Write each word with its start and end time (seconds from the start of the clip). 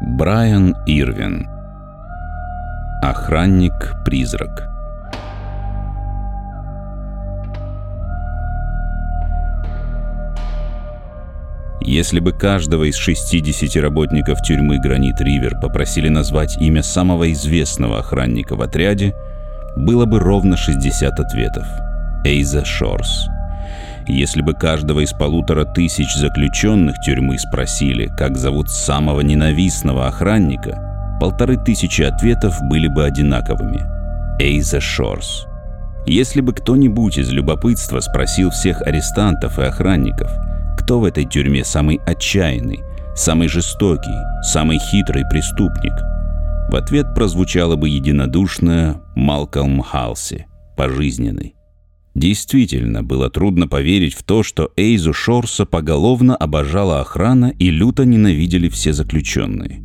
Брайан 0.00 0.76
Ирвин 0.86 1.48
Охранник-призрак 3.02 4.68
Если 11.80 12.20
бы 12.20 12.32
каждого 12.32 12.84
из 12.84 12.94
60 12.94 13.74
работников 13.82 14.40
тюрьмы 14.42 14.78
Гранит 14.78 15.20
Ривер 15.20 15.58
попросили 15.60 16.08
назвать 16.08 16.56
имя 16.60 16.84
самого 16.84 17.32
известного 17.32 17.98
охранника 17.98 18.54
в 18.54 18.62
отряде, 18.62 19.16
было 19.74 20.04
бы 20.04 20.20
ровно 20.20 20.56
60 20.56 21.18
ответов. 21.18 21.66
Эйза 22.24 22.64
Шорс. 22.64 23.28
Если 24.08 24.42
бы 24.42 24.54
каждого 24.54 25.00
из 25.00 25.12
полутора 25.12 25.64
тысяч 25.64 26.12
заключенных 26.16 26.96
тюрьмы 27.04 27.38
спросили, 27.38 28.06
как 28.16 28.36
зовут 28.36 28.70
самого 28.70 29.20
ненавистного 29.20 30.08
охранника, 30.08 31.18
полторы 31.20 31.56
тысячи 31.56 32.02
ответов 32.02 32.58
были 32.70 32.88
бы 32.88 33.04
одинаковыми. 33.04 33.82
Эйза 34.40 34.80
Шорс. 34.80 35.46
Если 36.06 36.40
бы 36.40 36.54
кто-нибудь 36.54 37.18
из 37.18 37.30
любопытства 37.30 38.00
спросил 38.00 38.50
всех 38.50 38.82
арестантов 38.82 39.58
и 39.58 39.62
охранников– 39.62 40.30
кто 40.88 41.00
в 41.00 41.04
этой 41.04 41.26
тюрьме 41.26 41.66
самый 41.66 42.00
отчаянный, 42.06 42.80
самый 43.14 43.46
жестокий, 43.48 44.16
самый 44.42 44.78
хитрый 44.78 45.22
преступник? 45.28 45.92
В 46.70 46.76
ответ 46.76 47.14
прозвучало 47.14 47.76
бы 47.76 47.90
единодушное 47.90 48.96
«Малкольм 49.14 49.82
Халси», 49.82 50.46
пожизненный. 50.78 51.57
Действительно, 52.18 53.02
было 53.02 53.30
трудно 53.30 53.68
поверить 53.68 54.14
в 54.14 54.22
то, 54.22 54.42
что 54.42 54.72
Эйзу 54.76 55.12
Шорса 55.12 55.66
поголовно 55.66 56.34
обожала 56.36 57.00
охрана 57.00 57.52
и 57.58 57.70
люто 57.70 58.04
ненавидели 58.04 58.68
все 58.68 58.92
заключенные. 58.92 59.80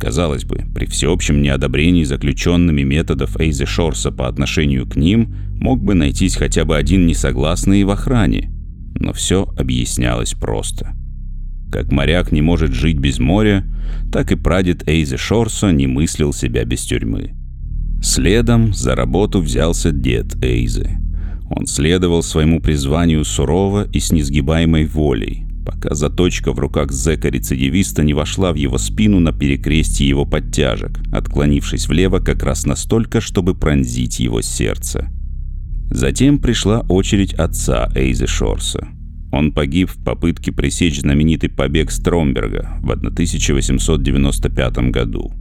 Казалось 0.00 0.44
бы, 0.44 0.64
при 0.74 0.86
всеобщем 0.86 1.42
неодобрении 1.42 2.04
заключенными 2.04 2.82
методов 2.82 3.36
Эйзы 3.38 3.66
Шорса 3.66 4.10
по 4.10 4.28
отношению 4.28 4.88
к 4.88 4.96
ним 4.96 5.34
мог 5.60 5.82
бы 5.82 5.94
найтись 5.94 6.36
хотя 6.36 6.64
бы 6.64 6.76
один 6.76 7.06
несогласный 7.06 7.84
в 7.84 7.90
охране 7.90 8.52
но 9.02 9.12
все 9.12 9.46
объяснялось 9.56 10.32
просто. 10.32 10.94
Как 11.70 11.90
моряк 11.90 12.32
не 12.32 12.42
может 12.42 12.72
жить 12.72 12.98
без 12.98 13.18
моря, 13.18 13.64
так 14.12 14.30
и 14.30 14.36
прадед 14.36 14.88
Эйзи 14.88 15.16
Шорса 15.16 15.72
не 15.72 15.86
мыслил 15.86 16.32
себя 16.32 16.64
без 16.64 16.82
тюрьмы. 16.82 17.32
Следом 18.02 18.72
за 18.72 18.94
работу 18.94 19.40
взялся 19.40 19.90
дед 19.90 20.42
Эйзи. 20.42 20.98
Он 21.54 21.66
следовал 21.66 22.22
своему 22.22 22.60
призванию 22.60 23.24
сурово 23.24 23.86
и 23.92 24.00
с 24.00 24.10
несгибаемой 24.10 24.86
волей, 24.86 25.44
пока 25.66 25.94
заточка 25.94 26.52
в 26.52 26.58
руках 26.58 26.92
зэка-рецидивиста 26.92 28.02
не 28.02 28.14
вошла 28.14 28.52
в 28.52 28.56
его 28.56 28.78
спину 28.78 29.20
на 29.20 29.32
перекрестье 29.32 30.08
его 30.08 30.24
подтяжек, 30.24 30.98
отклонившись 31.12 31.88
влево 31.88 32.20
как 32.20 32.42
раз 32.42 32.64
настолько, 32.64 33.20
чтобы 33.20 33.54
пронзить 33.54 34.18
его 34.18 34.40
сердце. 34.40 35.10
Затем 35.90 36.38
пришла 36.38 36.80
очередь 36.88 37.34
отца 37.34 37.90
Эйзи 37.94 38.26
Шорса. 38.26 38.88
Он 39.30 39.52
погиб 39.52 39.90
в 39.90 40.02
попытке 40.02 40.52
пресечь 40.52 41.00
знаменитый 41.00 41.50
побег 41.50 41.90
Стромберга 41.90 42.78
в 42.82 42.90
1895 42.90 44.90
году. 44.90 45.32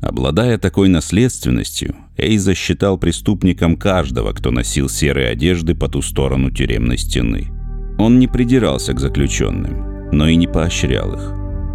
Обладая 0.00 0.56
такой 0.56 0.88
наследственностью, 0.88 1.94
Эйза 2.16 2.54
считал 2.54 2.96
преступником 2.96 3.76
каждого, 3.76 4.32
кто 4.32 4.50
носил 4.50 4.88
серые 4.88 5.28
одежды 5.28 5.74
по 5.74 5.88
ту 5.88 6.00
сторону 6.00 6.50
тюремной 6.50 6.96
стены. 6.96 7.48
Он 7.98 8.18
не 8.18 8.26
придирался 8.26 8.94
к 8.94 9.00
заключенным, 9.00 10.10
но 10.10 10.26
и 10.26 10.36
не 10.36 10.46
поощрял 10.46 11.12
их. 11.12 11.32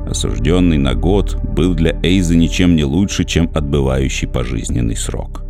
Осужденный 0.09 0.79
на 0.79 0.95
год 0.95 1.37
был 1.55 1.75
для 1.75 1.99
Эйза 2.01 2.35
ничем 2.35 2.75
не 2.75 2.83
лучше, 2.83 3.25
чем 3.25 3.49
отбывающий 3.53 4.27
пожизненный 4.27 4.95
срок. 4.95 5.43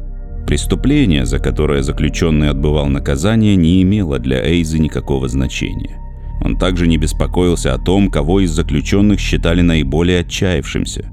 Преступление, 0.46 1.26
за 1.26 1.40
которое 1.40 1.82
заключенный 1.82 2.50
отбывал 2.50 2.88
наказание, 2.88 3.56
не 3.56 3.82
имело 3.82 4.20
для 4.20 4.46
Эйзы 4.46 4.80
никакого 4.80 5.30
значения. 5.30 5.98
Он 6.44 6.58
также 6.58 6.88
не 6.88 6.98
беспокоился 6.98 7.74
о 7.74 7.80
том, 7.80 8.10
кого 8.10 8.42
из 8.42 8.52
заключенных 8.52 9.20
считали 9.20 9.62
наиболее 9.62 10.20
отчаявшимся. 10.20 11.10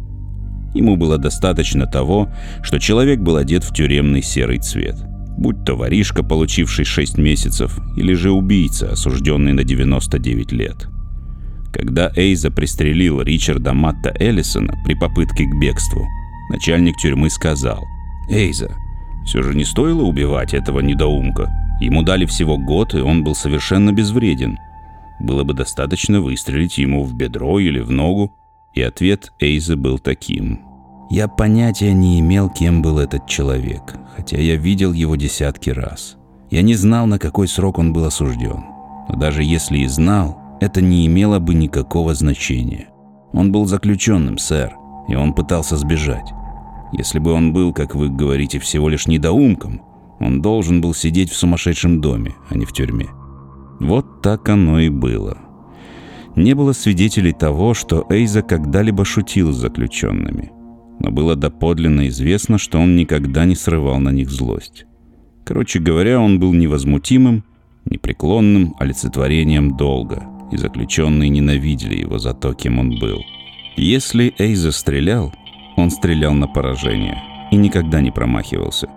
Ему 0.74 0.96
было 0.96 1.18
достаточно 1.18 1.86
того, 1.86 2.28
что 2.62 2.78
человек 2.78 3.20
был 3.20 3.36
одет 3.36 3.64
в 3.64 3.74
тюремный 3.74 4.22
серый 4.22 4.58
цвет. 4.58 4.96
Будь 5.36 5.64
то 5.64 5.76
воришка, 5.76 6.22
получивший 6.22 6.84
6 6.84 7.18
месяцев, 7.18 7.78
или 7.96 8.14
же 8.14 8.30
убийца, 8.30 8.92
осужденный 8.92 9.52
на 9.52 9.64
99 9.64 10.52
лет. 10.52 10.88
Когда 11.72 12.12
Эйза 12.14 12.50
пристрелил 12.50 13.22
Ричарда 13.22 13.72
Матта 13.72 14.14
Эллисона 14.18 14.74
при 14.84 14.94
попытке 14.94 15.44
к 15.44 15.54
бегству, 15.58 16.06
начальник 16.50 16.96
тюрьмы 16.98 17.30
сказал 17.30 17.82
«Эйза, 18.30 18.76
все 19.24 19.42
же 19.42 19.54
не 19.54 19.64
стоило 19.64 20.02
убивать 20.02 20.52
этого 20.52 20.80
недоумка. 20.80 21.50
Ему 21.80 22.02
дали 22.02 22.26
всего 22.26 22.58
год, 22.58 22.94
и 22.94 23.00
он 23.00 23.24
был 23.24 23.34
совершенно 23.34 23.92
безвреден. 23.92 24.58
Было 25.20 25.44
бы 25.44 25.54
достаточно 25.54 26.20
выстрелить 26.20 26.78
ему 26.78 27.04
в 27.04 27.14
бедро 27.14 27.58
или 27.58 27.80
в 27.80 27.90
ногу. 27.90 28.34
И 28.74 28.82
ответ 28.82 29.32
Эйза 29.40 29.76
был 29.76 29.98
таким. 29.98 30.60
Я 31.10 31.28
понятия 31.28 31.92
не 31.92 32.20
имел, 32.20 32.48
кем 32.48 32.80
был 32.80 32.98
этот 32.98 33.26
человек, 33.26 33.82
хотя 34.16 34.38
я 34.38 34.56
видел 34.56 34.92
его 34.92 35.16
десятки 35.16 35.70
раз. 35.70 36.16
Я 36.50 36.62
не 36.62 36.74
знал, 36.74 37.06
на 37.06 37.18
какой 37.18 37.48
срок 37.48 37.78
он 37.78 37.92
был 37.92 38.04
осужден. 38.04 38.64
Но 39.08 39.16
даже 39.16 39.42
если 39.42 39.78
и 39.78 39.86
знал, 39.86 40.38
это 40.60 40.80
не 40.80 41.06
имело 41.06 41.38
бы 41.38 41.54
никакого 41.54 42.14
значения. 42.14 42.88
Он 43.32 43.52
был 43.52 43.66
заключенным, 43.66 44.38
сэр, 44.38 44.74
и 45.08 45.14
он 45.14 45.34
пытался 45.34 45.76
сбежать. 45.76 46.32
Если 46.92 47.18
бы 47.18 47.32
он 47.32 47.52
был, 47.52 47.72
как 47.72 47.94
вы 47.94 48.08
говорите, 48.08 48.58
всего 48.58 48.88
лишь 48.88 49.06
недоумком, 49.06 49.82
он 50.20 50.40
должен 50.40 50.80
был 50.80 50.94
сидеть 50.94 51.30
в 51.30 51.36
сумасшедшем 51.36 52.00
доме, 52.00 52.34
а 52.48 52.54
не 52.56 52.64
в 52.64 52.72
тюрьме. 52.72 53.08
Вот 53.80 54.22
так 54.22 54.48
оно 54.48 54.78
и 54.78 54.88
было. 54.88 55.36
Не 56.36 56.54
было 56.54 56.72
свидетелей 56.72 57.32
того, 57.32 57.74
что 57.74 58.06
Эйза 58.08 58.42
когда-либо 58.42 59.04
шутил 59.04 59.52
с 59.52 59.56
заключенными. 59.56 60.50
Но 60.98 61.10
было 61.10 61.36
доподлинно 61.36 62.08
известно, 62.08 62.58
что 62.58 62.78
он 62.78 62.96
никогда 62.96 63.44
не 63.44 63.54
срывал 63.54 63.98
на 63.98 64.10
них 64.10 64.30
злость. 64.30 64.86
Короче 65.44 65.78
говоря, 65.78 66.20
он 66.20 66.38
был 66.38 66.52
невозмутимым, 66.52 67.44
непреклонным 67.84 68.74
олицетворением 68.78 69.76
долга, 69.76 70.22
и 70.52 70.56
заключенные 70.56 71.28
ненавидели 71.28 72.00
его 72.00 72.18
за 72.18 72.32
то, 72.32 72.54
кем 72.54 72.78
он 72.78 72.98
был. 72.98 73.22
Если 73.76 74.34
Эйза 74.38 74.70
стрелял, 74.70 75.32
он 75.76 75.90
стрелял 75.90 76.34
на 76.34 76.46
поражение 76.46 77.22
и 77.50 77.56
никогда 77.56 78.00
не 78.00 78.10
промахивался. 78.10 78.88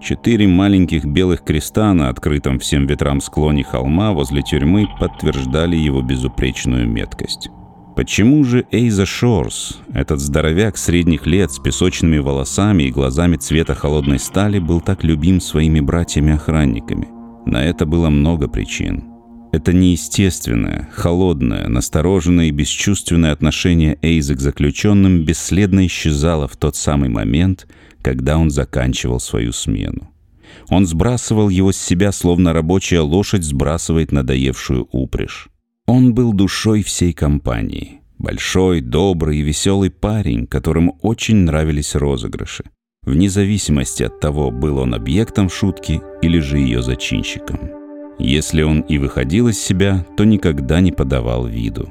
Четыре 0.00 0.46
маленьких 0.46 1.04
белых 1.04 1.42
креста 1.42 1.92
на 1.92 2.08
открытом 2.08 2.60
всем 2.60 2.86
ветрам 2.86 3.20
склоне 3.20 3.64
холма 3.64 4.12
возле 4.12 4.42
тюрьмы 4.42 4.88
подтверждали 5.00 5.76
его 5.76 6.02
безупречную 6.02 6.88
меткость. 6.88 7.50
Почему 7.96 8.44
же 8.44 8.64
Эйза 8.70 9.04
Шорс, 9.06 9.80
этот 9.92 10.20
здоровяк 10.20 10.76
средних 10.76 11.26
лет 11.26 11.50
с 11.50 11.58
песочными 11.58 12.18
волосами 12.18 12.84
и 12.84 12.92
глазами 12.92 13.36
цвета 13.36 13.74
холодной 13.74 14.20
стали, 14.20 14.60
был 14.60 14.80
так 14.80 15.02
любим 15.02 15.40
своими 15.40 15.80
братьями-охранниками? 15.80 17.08
На 17.44 17.64
это 17.64 17.84
было 17.84 18.08
много 18.08 18.46
причин. 18.46 19.17
Это 19.58 19.72
неестественное, 19.72 20.88
холодное, 20.92 21.66
настороженное 21.66 22.46
и 22.46 22.52
бесчувственное 22.52 23.32
отношение 23.32 23.98
Эйза 24.02 24.36
к 24.36 24.40
заключенным 24.40 25.24
бесследно 25.24 25.84
исчезало 25.84 26.46
в 26.46 26.56
тот 26.56 26.76
самый 26.76 27.08
момент, 27.08 27.66
когда 28.00 28.38
он 28.38 28.50
заканчивал 28.50 29.18
свою 29.18 29.50
смену. 29.50 30.12
Он 30.68 30.86
сбрасывал 30.86 31.48
его 31.48 31.72
с 31.72 31.76
себя, 31.76 32.12
словно 32.12 32.52
рабочая 32.52 33.00
лошадь 33.00 33.42
сбрасывает 33.42 34.12
надоевшую 34.12 34.86
упряжь. 34.92 35.48
Он 35.86 36.14
был 36.14 36.32
душой 36.32 36.84
всей 36.84 37.12
компании. 37.12 38.02
Большой, 38.16 38.80
добрый 38.80 39.38
и 39.38 39.42
веселый 39.42 39.90
парень, 39.90 40.46
которому 40.46 41.00
очень 41.02 41.38
нравились 41.38 41.96
розыгрыши. 41.96 42.62
Вне 43.02 43.28
зависимости 43.28 44.04
от 44.04 44.20
того, 44.20 44.52
был 44.52 44.78
он 44.78 44.94
объектом 44.94 45.50
шутки 45.50 46.00
или 46.22 46.38
же 46.38 46.58
ее 46.58 46.80
зачинщиком. 46.80 47.77
Если 48.18 48.62
он 48.62 48.80
и 48.80 48.98
выходил 48.98 49.48
из 49.48 49.62
себя, 49.62 50.04
то 50.16 50.24
никогда 50.24 50.80
не 50.80 50.90
подавал 50.90 51.46
виду. 51.46 51.90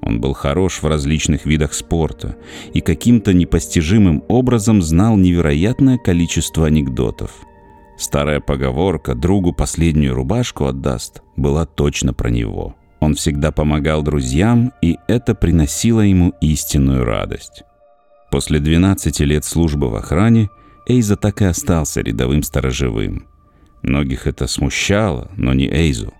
Он 0.00 0.20
был 0.20 0.32
хорош 0.32 0.82
в 0.82 0.86
различных 0.86 1.46
видах 1.46 1.74
спорта 1.74 2.36
и 2.72 2.80
каким-то 2.80 3.32
непостижимым 3.34 4.22
образом 4.28 4.80
знал 4.80 5.16
невероятное 5.16 5.98
количество 5.98 6.66
анекдотов. 6.66 7.32
Старая 7.98 8.40
поговорка 8.40 9.14
«другу 9.14 9.52
последнюю 9.52 10.14
рубашку 10.14 10.66
отдаст» 10.66 11.22
была 11.36 11.66
точно 11.66 12.14
про 12.14 12.30
него. 12.30 12.76
Он 13.00 13.14
всегда 13.14 13.50
помогал 13.50 14.02
друзьям, 14.02 14.72
и 14.80 14.96
это 15.08 15.34
приносило 15.34 16.02
ему 16.02 16.32
истинную 16.40 17.04
радость. 17.04 17.64
После 18.30 18.60
12 18.60 19.20
лет 19.20 19.44
службы 19.44 19.88
в 19.88 19.96
охране 19.96 20.50
Эйза 20.86 21.16
так 21.16 21.42
и 21.42 21.46
остался 21.46 22.00
рядовым 22.00 22.44
сторожевым– 22.44 23.26
Многих 23.82 24.26
это 24.26 24.46
смущало, 24.46 25.30
но 25.36 25.54
не 25.54 25.66
Эйзу. 25.66 26.12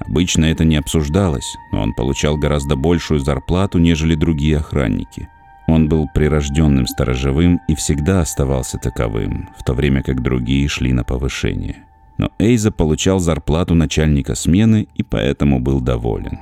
Обычно 0.00 0.46
это 0.46 0.64
не 0.64 0.76
обсуждалось, 0.76 1.56
но 1.72 1.82
он 1.82 1.94
получал 1.94 2.36
гораздо 2.36 2.76
большую 2.76 3.20
зарплату, 3.20 3.78
нежели 3.78 4.14
другие 4.14 4.58
охранники. 4.58 5.28
Он 5.66 5.88
был 5.88 6.06
прирожденным 6.14 6.86
сторожевым 6.86 7.60
и 7.68 7.74
всегда 7.74 8.20
оставался 8.20 8.78
таковым, 8.78 9.48
в 9.58 9.64
то 9.64 9.72
время 9.72 10.02
как 10.02 10.22
другие 10.22 10.68
шли 10.68 10.92
на 10.92 11.04
повышение. 11.04 11.84
Но 12.18 12.30
Эйза 12.38 12.70
получал 12.70 13.18
зарплату 13.18 13.74
начальника 13.74 14.34
смены 14.34 14.88
и 14.94 15.02
поэтому 15.02 15.58
был 15.60 15.80
доволен. 15.80 16.38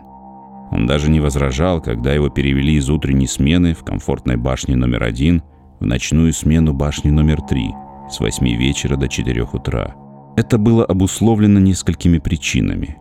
Он 0.70 0.86
даже 0.86 1.10
не 1.10 1.20
возражал, 1.20 1.80
когда 1.80 2.12
его 2.12 2.30
перевели 2.30 2.74
из 2.74 2.88
утренней 2.90 3.26
смены 3.26 3.74
в 3.74 3.84
комфортной 3.84 4.36
башне 4.36 4.74
номер 4.74 5.04
один 5.04 5.42
в 5.80 5.84
ночную 5.86 6.32
смену 6.32 6.72
башни 6.72 7.10
номер 7.10 7.40
три 7.42 7.70
с 8.10 8.20
8 8.20 8.46
вечера 8.56 8.96
до 8.96 9.08
4 9.08 9.42
утра. 9.52 9.94
Это 10.36 10.58
было 10.58 10.84
обусловлено 10.84 11.60
несколькими 11.60 12.18
причинами. 12.18 12.96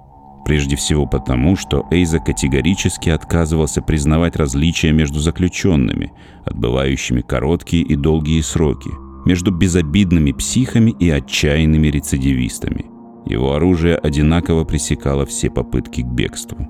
Прежде 0.45 0.75
всего 0.75 1.05
потому, 1.05 1.55
что 1.55 1.85
Эйза 1.91 2.19
категорически 2.19 3.09
отказывался 3.09 3.81
признавать 3.81 4.35
различия 4.35 4.91
между 4.91 5.19
заключенными, 5.19 6.11
отбывающими 6.45 7.21
короткие 7.21 7.83
и 7.83 7.95
долгие 7.95 8.41
сроки, 8.41 8.89
между 9.25 9.51
безобидными 9.51 10.31
психами 10.31 10.91
и 10.99 11.09
отчаянными 11.09 11.87
рецидивистами. 11.87 12.85
Его 13.25 13.53
оружие 13.53 13.95
одинаково 13.95 14.63
пресекало 14.63 15.25
все 15.25 15.49
попытки 15.49 16.01
к 16.01 16.07
бегству. 16.07 16.67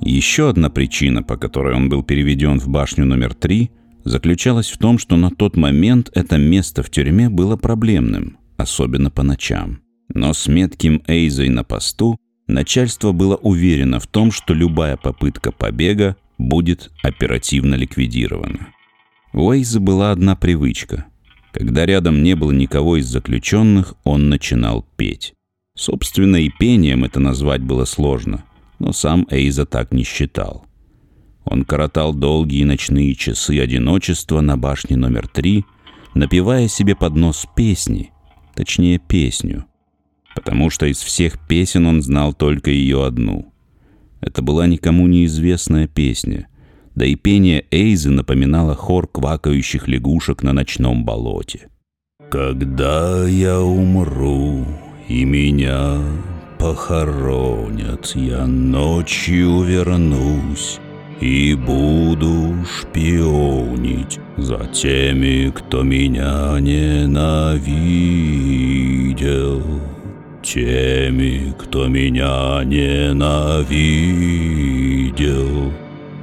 Еще 0.00 0.48
одна 0.48 0.68
причина, 0.68 1.22
по 1.22 1.36
которой 1.36 1.76
он 1.76 1.88
был 1.88 2.02
переведен 2.02 2.58
в 2.58 2.68
башню 2.68 3.06
номер 3.06 3.34
три, 3.34 3.70
заключалась 4.04 4.68
в 4.68 4.78
том, 4.78 4.98
что 4.98 5.16
на 5.16 5.30
тот 5.30 5.56
момент 5.56 6.10
это 6.12 6.38
место 6.38 6.82
в 6.82 6.90
тюрьме 6.90 7.30
было 7.30 7.56
проблемным, 7.56 8.36
особенно 8.56 9.10
по 9.12 9.22
ночам. 9.22 9.81
Но 10.14 10.34
с 10.34 10.46
метким 10.46 11.02
Эйзой 11.06 11.48
на 11.48 11.64
посту 11.64 12.18
начальство 12.46 13.12
было 13.12 13.36
уверено 13.36 13.98
в 13.98 14.06
том, 14.06 14.30
что 14.30 14.52
любая 14.52 14.96
попытка 14.96 15.52
побега 15.52 16.16
будет 16.38 16.90
оперативно 17.02 17.74
ликвидирована. 17.74 18.68
У 19.32 19.50
Эйза 19.52 19.80
была 19.80 20.10
одна 20.10 20.36
привычка. 20.36 21.06
Когда 21.52 21.86
рядом 21.86 22.22
не 22.22 22.34
было 22.34 22.52
никого 22.52 22.96
из 22.96 23.06
заключенных, 23.06 23.94
он 24.04 24.28
начинал 24.28 24.86
петь. 24.96 25.34
Собственно, 25.76 26.36
и 26.36 26.50
пением 26.50 27.04
это 27.04 27.18
назвать 27.18 27.62
было 27.62 27.86
сложно, 27.86 28.44
но 28.78 28.92
сам 28.92 29.26
Эйза 29.30 29.64
так 29.64 29.92
не 29.92 30.04
считал. 30.04 30.66
Он 31.44 31.64
коротал 31.64 32.12
долгие 32.12 32.64
ночные 32.64 33.14
часы 33.14 33.58
одиночества 33.58 34.40
на 34.42 34.56
башне 34.56 34.96
номер 34.96 35.28
три, 35.28 35.64
напевая 36.14 36.68
себе 36.68 36.94
под 36.94 37.16
нос 37.16 37.46
песни, 37.56 38.12
точнее 38.54 38.98
песню, 38.98 39.64
потому 40.42 40.70
что 40.70 40.86
из 40.86 40.98
всех 40.98 41.38
песен 41.38 41.86
он 41.86 42.02
знал 42.02 42.32
только 42.32 42.72
ее 42.72 43.06
одну. 43.06 43.52
Это 44.20 44.42
была 44.42 44.66
никому 44.66 45.06
неизвестная 45.06 45.86
песня, 45.86 46.48
да 46.96 47.06
и 47.06 47.14
пение 47.14 47.64
Эйзы 47.70 48.10
напоминало 48.10 48.74
хор 48.74 49.06
квакающих 49.06 49.86
лягушек 49.86 50.42
на 50.42 50.52
ночном 50.52 51.04
болоте. 51.04 51.68
«Когда 52.28 53.28
я 53.28 53.60
умру, 53.60 54.66
и 55.08 55.24
меня 55.24 56.00
похоронят, 56.58 58.12
я 58.16 58.44
ночью 58.46 59.62
вернусь 59.62 60.80
и 61.20 61.54
буду 61.54 62.56
шпионить 62.64 64.18
за 64.36 64.66
теми, 64.72 65.50
кто 65.50 65.84
меня 65.84 66.58
ненавидел. 66.58 67.52
Теми, 70.42 71.54
кто 71.56 71.86
меня 71.86 72.64
ненавидел. 72.64 73.22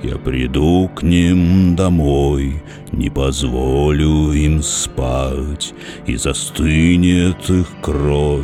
Я 0.03 0.17
приду 0.17 0.89
к 0.93 1.03
ним 1.03 1.75
домой, 1.75 2.61
не 2.91 3.09
позволю 3.09 4.33
им 4.33 4.61
спать, 4.61 5.73
И 6.05 6.17
застынет 6.17 7.49
их 7.49 7.67
кровь, 7.81 8.43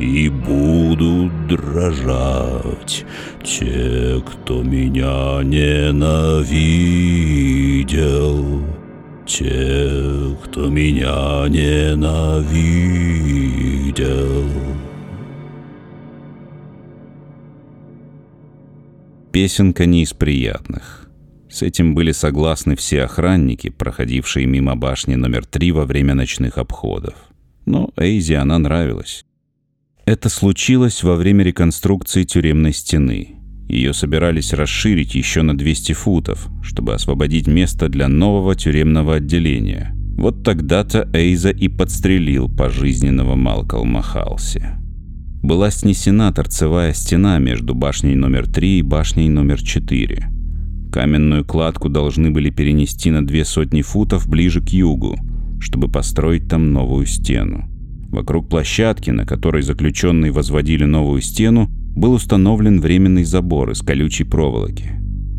и 0.00 0.28
будут 0.28 1.46
дрожать 1.46 3.04
те, 3.44 4.20
кто 4.26 4.62
меня 4.62 5.42
ненавидел, 5.44 6.42
те, 9.24 10.36
кто 10.44 10.68
меня 10.68 11.46
ненавидел. 11.48 12.32
Песенка 19.32 19.86
не 19.86 20.02
из 20.02 20.12
приятных. 20.12 21.08
С 21.48 21.62
этим 21.62 21.94
были 21.94 22.12
согласны 22.12 22.76
все 22.76 23.04
охранники, 23.04 23.70
проходившие 23.70 24.44
мимо 24.44 24.76
башни 24.76 25.14
номер 25.14 25.46
три 25.46 25.72
во 25.72 25.86
время 25.86 26.12
ночных 26.12 26.58
обходов. 26.58 27.14
Но 27.64 27.90
Эйзи 27.96 28.34
она 28.34 28.58
нравилась. 28.58 29.24
Это 30.04 30.28
случилось 30.28 31.02
во 31.02 31.16
время 31.16 31.44
реконструкции 31.44 32.24
тюремной 32.24 32.74
стены. 32.74 33.36
Ее 33.70 33.94
собирались 33.94 34.52
расширить 34.52 35.14
еще 35.14 35.40
на 35.40 35.56
200 35.56 35.94
футов, 35.94 36.48
чтобы 36.62 36.92
освободить 36.92 37.46
место 37.46 37.88
для 37.88 38.08
нового 38.08 38.54
тюремного 38.54 39.14
отделения. 39.14 39.94
Вот 40.18 40.44
тогда-то 40.44 41.08
Эйза 41.14 41.50
и 41.50 41.68
подстрелил 41.68 42.54
пожизненного 42.54 43.34
Малкольма 43.34 44.02
Халси 44.02 44.81
была 45.42 45.70
снесена 45.72 46.32
торцевая 46.32 46.92
стена 46.94 47.38
между 47.38 47.74
башней 47.74 48.14
номер 48.14 48.46
3 48.46 48.78
и 48.78 48.82
башней 48.82 49.28
номер 49.28 49.60
4. 49.60 50.28
Каменную 50.92 51.44
кладку 51.44 51.88
должны 51.88 52.30
были 52.30 52.50
перенести 52.50 53.10
на 53.10 53.26
две 53.26 53.44
сотни 53.44 53.82
футов 53.82 54.28
ближе 54.28 54.60
к 54.60 54.68
югу, 54.68 55.16
чтобы 55.58 55.88
построить 55.88 56.48
там 56.48 56.72
новую 56.72 57.06
стену. 57.06 57.68
Вокруг 58.10 58.48
площадки, 58.48 59.10
на 59.10 59.26
которой 59.26 59.62
заключенные 59.62 60.30
возводили 60.30 60.84
новую 60.84 61.22
стену, 61.22 61.68
был 61.96 62.12
установлен 62.12 62.80
временный 62.80 63.24
забор 63.24 63.70
из 63.70 63.80
колючей 63.80 64.24
проволоки. 64.24 64.90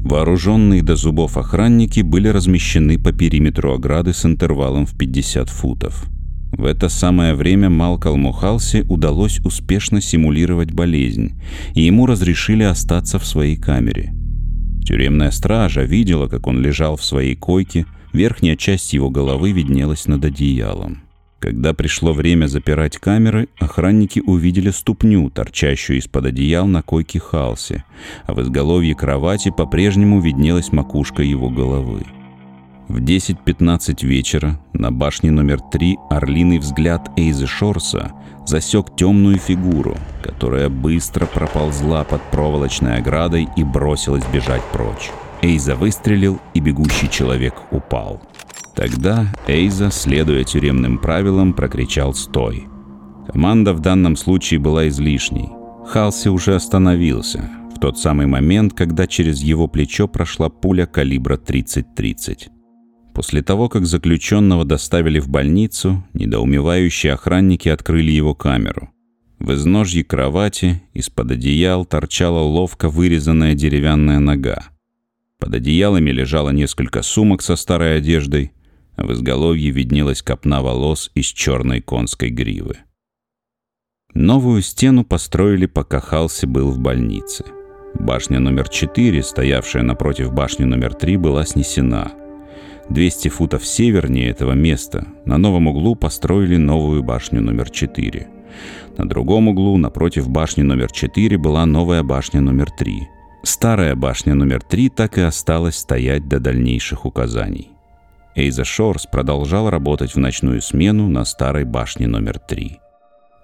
Вооруженные 0.04 0.84
до 0.84 0.98
зубов 0.98 1.38
охранники 1.38 2.02
были 2.02 2.28
размещены 2.28 3.00
по 3.00 3.14
периметру 3.14 3.74
ограды 3.74 4.14
с 4.14 4.26
интервалом 4.26 4.86
в 4.86 4.98
50 4.98 5.50
футов. 5.50 6.10
В 6.54 6.66
это 6.66 6.88
самое 6.88 7.34
время 7.34 7.70
Малкольму 7.70 8.32
Халси 8.32 8.86
удалось 8.88 9.40
успешно 9.40 10.02
симулировать 10.02 10.72
болезнь, 10.72 11.34
и 11.74 11.82
ему 11.82 12.06
разрешили 12.06 12.62
остаться 12.62 13.18
в 13.18 13.26
своей 13.26 13.58
камере. 13.58 14.14
Тюремная 14.86 15.32
стража 15.32 15.82
видела, 15.82 16.28
как 16.28 16.46
он 16.46 16.62
лежал 16.62 16.96
в 16.96 17.04
своей 17.04 17.36
койке, 17.36 17.88
верхняя 18.14 18.56
часть 18.56 18.94
его 18.94 19.10
головы 19.10 19.52
виднелась 19.52 20.06
над 20.08 20.26
одеялом. 20.26 21.02
Когда 21.40 21.74
пришло 21.74 22.14
время 22.14 22.46
запирать 22.46 22.98
камеры, 22.98 23.50
охранники 23.60 24.22
увидели 24.26 24.70
ступню, 24.70 25.30
торчащую 25.32 25.98
из-под 25.98 26.28
одеял 26.28 26.68
на 26.68 26.84
койке 26.84 27.20
Халси, 27.20 27.84
а 28.26 28.34
в 28.34 28.42
изголовье 28.42 28.96
кровати 28.96 29.52
по-прежнему 29.56 30.22
виднелась 30.22 30.72
макушка 30.72 31.24
его 31.24 31.50
головы. 31.50 32.04
В 32.88 33.00
10.15 33.00 34.06
вечера 34.06 34.60
на 34.74 34.92
башне 34.92 35.32
номер 35.32 35.62
3 35.62 35.98
орлиный 36.10 36.60
взгляд 36.60 37.10
Эйзы 37.18 37.48
Шорса 37.48 38.12
засек 38.46 38.96
темную 38.98 39.38
фигуру, 39.38 39.96
которая 40.22 40.70
быстро 40.70 41.26
проползла 41.26 42.04
под 42.04 42.22
проволочной 42.24 42.98
оградой 42.98 43.48
и 43.56 43.64
бросилась 43.64 44.26
бежать 44.34 44.64
прочь. 44.74 45.12
Эйза 45.42 45.76
выстрелил, 45.76 46.40
и 46.54 46.60
бегущий 46.60 47.10
человек 47.10 47.56
упал. 47.72 48.22
Тогда 48.76 49.28
Эйза, 49.48 49.90
следуя 49.90 50.44
тюремным 50.44 50.98
правилам, 50.98 51.54
прокричал 51.54 52.14
«Стой!». 52.14 52.68
Команда 53.32 53.74
в 53.74 53.80
данном 53.80 54.18
случае 54.18 54.60
была 54.60 54.90
излишней. 54.90 55.50
Халси 55.88 56.28
уже 56.28 56.56
остановился, 56.56 57.50
в 57.76 57.80
тот 57.80 57.98
самый 57.98 58.28
момент, 58.28 58.74
когда 58.74 59.08
через 59.08 59.42
его 59.42 59.68
плечо 59.68 60.08
прошла 60.08 60.50
пуля 60.50 60.86
калибра 60.86 61.38
30-30. 61.38 62.50
После 63.14 63.44
того, 63.44 63.70
как 63.70 63.86
заключенного 63.86 64.66
доставили 64.66 65.20
в 65.20 65.30
больницу, 65.30 66.04
недоумевающие 66.14 67.14
охранники 67.14 67.70
открыли 67.70 68.12
его 68.12 68.34
камеру. 68.34 68.90
В 69.38 69.54
изножье 69.54 70.04
кровати 70.04 70.82
из-под 70.94 71.32
одеял 71.32 71.86
торчала 71.86 72.40
ловко 72.40 72.90
вырезанная 72.90 73.54
деревянная 73.54 74.20
нога. 74.20 74.64
Под 75.38 75.54
одеялами 75.54 76.10
лежало 76.10 76.50
несколько 76.50 77.02
сумок 77.04 77.42
со 77.42 77.56
старой 77.56 77.98
одеждой, 77.98 78.52
а 78.96 79.06
в 79.06 79.14
изголовье 79.14 79.70
виднелась 79.70 80.22
копна 80.22 80.62
волос 80.62 81.12
из 81.14 81.26
черной 81.26 81.82
конской 81.82 82.30
гривы. 82.30 82.78
Новую 84.14 84.62
стену 84.62 85.04
построили, 85.04 85.66
пока 85.66 86.00
Халси 86.00 86.46
был 86.46 86.72
в 86.72 86.80
больнице. 86.80 87.44
Башня 87.96 88.40
номер 88.40 88.70
4, 88.70 89.22
стоявшая 89.22 89.84
напротив 89.84 90.34
башни 90.34 90.64
номер 90.64 90.94
3, 90.94 91.18
была 91.18 91.46
снесена– 91.46 92.14
200 92.90 93.30
футов 93.30 93.66
севернее 93.66 94.30
этого 94.30 94.54
места 94.54 95.08
на 95.26 95.38
новом 95.38 95.68
углу 95.68 95.96
построили 95.96 96.58
новую 96.58 97.04
башню 97.04 97.42
номер 97.42 97.70
4. 97.70 98.28
На 98.98 99.08
другом 99.08 99.48
углу, 99.48 99.78
напротив 99.78 100.30
башни 100.30 100.62
номер 100.62 100.92
4, 100.92 101.38
была 101.38 101.66
новая 101.66 102.04
башня 102.04 102.42
номер 102.42 102.70
3. 102.72 103.08
Старая 103.44 103.96
башня 103.96 104.36
номер 104.36 104.62
3 104.62 104.90
так 104.90 105.18
и 105.18 105.22
осталась 105.22 105.78
стоять 105.78 106.28
до 106.28 106.40
дальнейших 106.40 107.06
указаний. 107.06 107.70
Эйза 108.36 108.64
Шорс 108.64 109.06
продолжал 109.06 109.70
работать 109.70 110.16
в 110.16 110.20
ночную 110.20 110.62
смену 110.62 111.08
на 111.08 111.24
старой 111.24 111.66
башне 111.66 112.08
номер 112.08 112.40
три. 112.40 112.80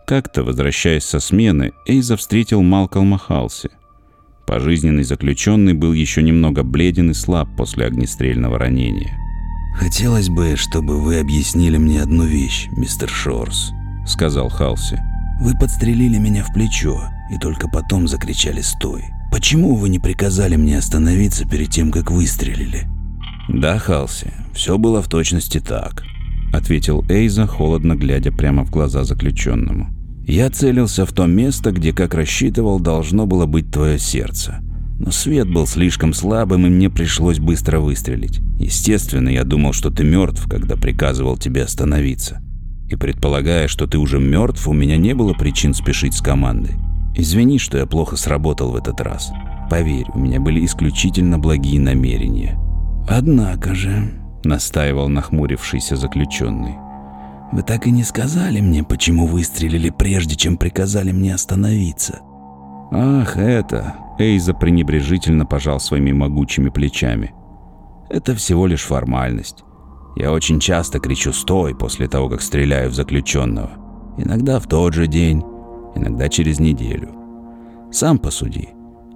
Как-то, 0.07 0.43
возвращаясь 0.43 1.03
со 1.03 1.19
смены, 1.19 1.73
Эйза 1.85 2.17
встретил 2.17 2.63
Малкольма 2.63 3.19
Халси. 3.19 3.69
Пожизненный 4.47 5.03
заключенный 5.03 5.73
был 5.73 5.93
еще 5.93 6.23
немного 6.23 6.63
бледен 6.63 7.11
и 7.11 7.13
слаб 7.13 7.49
после 7.55 7.85
огнестрельного 7.85 8.57
ранения. 8.57 9.28
«Хотелось 9.73 10.29
бы, 10.29 10.55
чтобы 10.55 10.99
вы 10.99 11.19
объяснили 11.19 11.77
мне 11.77 12.01
одну 12.01 12.23
вещь, 12.23 12.67
мистер 12.71 13.09
Шорс»,— 13.09 13.71
сказал 14.05 14.49
Халси. 14.49 14.99
«Вы 15.41 15.57
подстрелили 15.57 16.17
меня 16.17 16.43
в 16.43 16.53
плечо 16.53 17.01
и 17.31 17.37
только 17.37 17.67
потом 17.67 18.07
закричали 18.07 18.61
«стой». 18.61 19.05
Почему 19.31 19.75
вы 19.75 19.89
не 19.89 19.99
приказали 19.99 20.55
мне 20.55 20.77
остановиться 20.77 21.47
перед 21.47 21.69
тем, 21.69 21.91
как 21.91 22.11
выстрелили?» 22.11 22.87
«Да, 23.47 23.77
Халси, 23.77 24.33
все 24.53 24.77
было 24.77 25.01
в 25.01 25.07
точности 25.07 25.59
так»,— 25.59 26.03
ответил 26.53 27.05
Эйза, 27.09 27.47
холодно 27.47 27.95
глядя 27.95 28.31
прямо 28.31 28.65
в 28.65 28.71
глаза 28.71 29.03
заключенному. 29.03 29.93
Я 30.29 30.51
целился 30.51 31.07
в 31.07 31.11
то 31.11 31.25
место, 31.25 31.71
где, 31.71 31.91
как 31.91 32.13
рассчитывал, 32.13 32.79
должно 32.79 33.25
было 33.25 33.47
быть 33.47 33.71
твое 33.71 33.97
сердце. 33.97 34.59
Но 34.99 35.11
свет 35.11 35.49
был 35.49 35.65
слишком 35.65 36.13
слабым, 36.13 36.67
и 36.67 36.69
мне 36.69 36.89
пришлось 36.89 37.39
быстро 37.39 37.79
выстрелить. 37.79 38.41
Естественно, 38.59 39.29
я 39.29 39.45
думал, 39.45 39.71
что 39.71 39.89
ты 39.89 40.03
мертв, 40.03 40.45
когда 40.49 40.75
приказывал 40.75 41.37
тебе 41.37 41.63
остановиться. 41.63 42.41
И 42.89 42.95
предполагая, 42.95 43.69
что 43.69 43.87
ты 43.87 43.97
уже 43.97 44.19
мертв, 44.19 44.67
у 44.67 44.73
меня 44.73 44.97
не 44.97 45.13
было 45.15 45.33
причин 45.33 45.73
спешить 45.73 46.15
с 46.15 46.21
командой. 46.21 46.75
Извини, 47.15 47.59
что 47.59 47.77
я 47.77 47.85
плохо 47.85 48.17
сработал 48.17 48.71
в 48.71 48.75
этот 48.75 48.99
раз. 48.99 49.31
Поверь, 49.69 50.07
у 50.13 50.19
меня 50.19 50.41
были 50.41 50.65
исключительно 50.65 51.39
благие 51.39 51.79
намерения. 51.79 52.59
Однако 53.07 53.73
же, 53.73 54.11
настаивал 54.43 55.07
нахмурившийся 55.07 55.95
заключенный, 55.95 56.75
вы 57.51 57.63
так 57.63 57.87
и 57.87 57.91
не 57.91 58.03
сказали 58.03 58.59
мне, 58.59 58.83
почему 58.83 59.25
выстрелили, 59.25 59.89
прежде 59.89 60.35
чем 60.35 60.57
приказали 60.57 61.11
мне 61.11 61.33
остановиться. 61.33 62.19
Ах, 62.91 63.37
это... 63.37 63.95
Эйза 64.19 64.53
пренебрежительно 64.53 65.45
пожал 65.45 65.79
своими 65.79 66.11
могучими 66.11 66.69
плечами. 66.69 67.33
Это 68.09 68.35
всего 68.35 68.67
лишь 68.67 68.83
формальность. 68.83 69.63
Я 70.15 70.31
очень 70.33 70.59
часто 70.59 70.99
кричу 70.99 71.31
«стой» 71.31 71.75
после 71.75 72.07
того, 72.07 72.27
как 72.29 72.41
стреляю 72.41 72.89
в 72.89 72.93
заключенного. 72.93 73.71
Иногда 74.17 74.59
в 74.59 74.67
тот 74.67 74.93
же 74.93 75.07
день, 75.07 75.43
иногда 75.95 76.27
через 76.27 76.59
неделю. 76.59 77.09
Сам 77.91 78.17
посуди. 78.17 78.69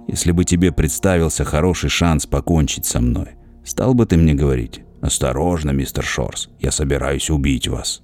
Если 0.08 0.32
бы 0.32 0.44
тебе 0.44 0.72
представился 0.72 1.44
хороший 1.44 1.90
шанс 1.90 2.26
покончить 2.26 2.86
со 2.86 3.00
мной, 3.00 3.32
стал 3.64 3.94
бы 3.94 4.06
ты 4.06 4.16
мне 4.16 4.34
говорить 4.34 4.82
«Осторожно, 5.00 5.70
мистер 5.72 6.02
Шорс, 6.04 6.48
я 6.60 6.70
собираюсь 6.70 7.30
убить 7.30 7.68
вас». 7.68 8.02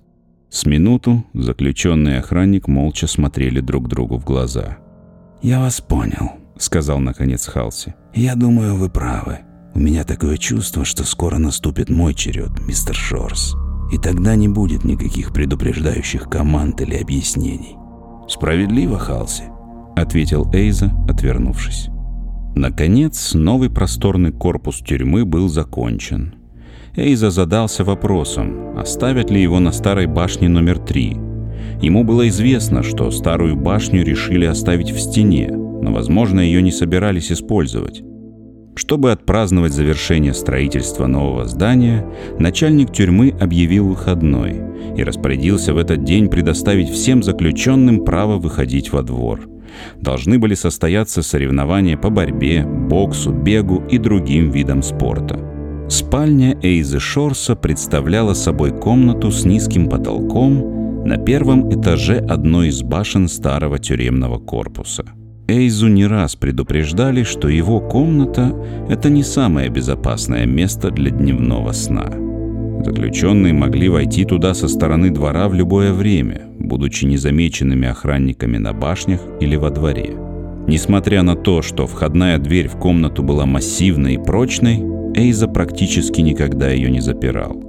С 0.50 0.66
минуту 0.66 1.25
заключенный 1.33 2.14
и 2.14 2.16
охранник 2.16 2.66
молча 2.66 3.07
смотрели 3.07 3.61
друг 3.61 3.88
другу 3.88 4.19
в 4.19 4.25
глаза. 4.25 4.78
«Я 5.42 5.61
вас 5.61 5.80
понял»,— 5.80 6.33
сказал 6.62 6.98
наконец 6.98 7.46
Халси. 7.46 7.94
«Я 8.14 8.34
думаю, 8.34 8.76
вы 8.76 8.88
правы. 8.88 9.40
У 9.74 9.78
меня 9.78 10.04
такое 10.04 10.36
чувство, 10.36 10.84
что 10.84 11.04
скоро 11.04 11.38
наступит 11.38 11.88
мой 11.90 12.14
черед, 12.14 12.60
мистер 12.66 12.94
Шорс. 12.94 13.54
И 13.92 13.98
тогда 13.98 14.34
не 14.34 14.48
будет 14.48 14.84
никаких 14.84 15.32
предупреждающих 15.32 16.28
команд 16.28 16.80
или 16.80 16.96
объяснений». 16.96 17.76
«Справедливо, 18.28 18.98
Халси»,— 18.98 19.44
ответил 19.96 20.50
Эйза, 20.52 20.92
отвернувшись. 21.08 21.88
Наконец, 22.54 23.34
новый 23.34 23.70
просторный 23.70 24.32
корпус 24.32 24.80
тюрьмы 24.80 25.24
был 25.24 25.48
закончен— 25.48 26.34
Эйза 26.96 27.30
задался 27.30 27.84
вопросом, 27.84 28.76
оставят 28.76 29.30
ли 29.30 29.40
его 29.40 29.60
на 29.60 29.70
старой 29.70 30.06
башне 30.06 30.48
номер 30.48 30.78
три. 30.78 31.16
Ему 31.80 32.04
было 32.04 32.28
известно, 32.28 32.82
что 32.82 33.10
старую 33.10 33.56
башню 33.56 34.04
решили 34.04 34.44
оставить 34.44 34.90
в 34.90 34.98
стене, 34.98 35.50
но, 35.80 35.92
возможно, 35.92 36.40
ее 36.40 36.62
не 36.62 36.72
собирались 36.72 37.32
использовать. 37.32 38.02
Чтобы 38.76 39.12
отпраздновать 39.12 39.72
завершение 39.72 40.32
строительства 40.32 41.06
нового 41.06 41.46
здания, 41.46 42.06
начальник 42.38 42.92
тюрьмы 42.92 43.34
объявил 43.38 43.88
выходной 43.88 44.62
и 44.96 45.02
распорядился 45.02 45.75
в 45.75 45.76
этот 45.76 46.04
день 46.04 46.28
предоставить 46.28 46.88
всем 46.88 47.22
заключенным 47.22 48.04
право 48.04 48.38
выходить 48.38 48.92
во 48.92 49.02
двор. 49.02 49.40
Должны 50.00 50.38
были 50.38 50.54
состояться 50.54 51.22
соревнования 51.22 51.96
по 51.96 52.10
борьбе, 52.10 52.64
боксу, 52.64 53.32
бегу 53.32 53.82
и 53.90 53.99
другим 53.99 54.50
видам 54.50 54.82
спорта. 54.82 55.38
Спальня 55.88 56.56
Эйзы 56.62 57.00
Шорса 57.00 57.56
представляла 57.56 58.34
собой 58.34 58.70
комнату 58.70 59.30
с 59.30 59.44
низким 59.44 59.88
потолком 59.88 61.04
на 61.04 61.16
первом 61.16 61.72
этаже 61.72 62.16
одной 62.18 62.68
из 62.68 62.82
башен 62.82 63.28
старого 63.28 63.78
тюремного 63.78 64.38
корпуса. 64.38 65.04
Эйзу 65.50 65.88
не 65.88 66.07
раз 66.07 66.37
предупреждали, 66.37 67.25
что 67.25 67.49
его 67.49 67.80
комната– 67.80 68.54
это 68.88 69.11
не 69.11 69.25
самое 69.25 69.69
безопасное 69.69 70.47
место 70.47 70.92
для 70.92 71.11
дневного 71.11 71.73
сна. 71.73 72.07
Заключенные 72.85 73.52
могли 73.52 73.88
войти 73.88 74.25
туда 74.25 74.54
со 74.54 74.69
стороны 74.69 75.11
двора 75.11 75.49
в 75.49 75.54
любое 75.54 75.92
время, 75.92 76.42
будучи 76.57 77.04
незамеченными 77.04 77.88
охранниками 77.88 78.59
на 78.59 78.73
башнях 78.73 79.21
или 79.40 79.57
во 79.57 79.71
дворе. 79.71 80.14
Несмотря 80.69 81.23
на 81.23 81.35
то, 81.35 81.62
что 81.62 81.88
входная 81.88 82.38
дверь 82.38 82.69
в 82.69 82.76
комнату 82.76 83.25
была 83.25 83.45
массивной 83.45 84.14
и 84.14 84.19
прочной, 84.19 84.80
Эйза 85.16 85.49
практически 85.49 86.21
никогда 86.21 86.71
ее 86.71 86.90
не 86.90 87.00
запирал. 87.00 87.61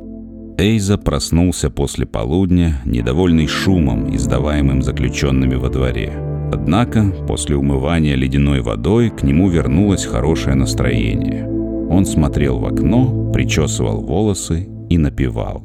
Эйза 0.60 1.00
проснулся 1.00 1.72
после 1.72 2.06
полудня, 2.06 2.80
недовольный 2.86 3.48
шумом, 3.48 4.16
издаваемым 4.16 4.84
заключенными 4.84 5.56
во 5.56 5.70
дворе. 5.70 6.31
Однако, 6.52 7.12
после 7.28 7.56
умывания 7.56 8.16
ледяной 8.16 8.62
водой 8.62 9.10
к 9.10 9.24
нему 9.24 9.50
вернулось 9.50 10.06
хорошее 10.06 10.56
настроение. 10.56 11.48
Он 11.90 12.06
смотрел 12.06 12.60
в 12.60 12.66
окно, 12.66 13.32
причесывал 13.32 14.02
волосы 14.02 14.68
и 14.90 14.98
напевал. 14.98 15.64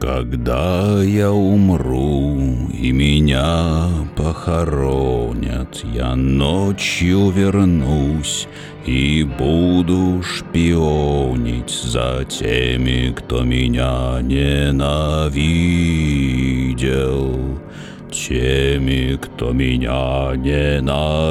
Когда 0.00 1.02
я 1.02 1.32
умру 1.32 2.38
и 2.72 2.92
меня 2.92 3.88
похоронят, 4.16 5.84
я 5.92 6.14
ночью 6.14 7.30
вернусь 7.30 8.46
и 8.86 9.24
буду 9.24 10.22
шпионить 10.22 11.70
за 11.70 12.24
теми, 12.28 13.12
кто 13.12 13.42
меня 13.42 14.20
ненавидел, 14.22 15.18
теми, 18.10 19.16
кто 19.16 19.52
меня 19.52 20.32
ненавидел. 20.36 21.28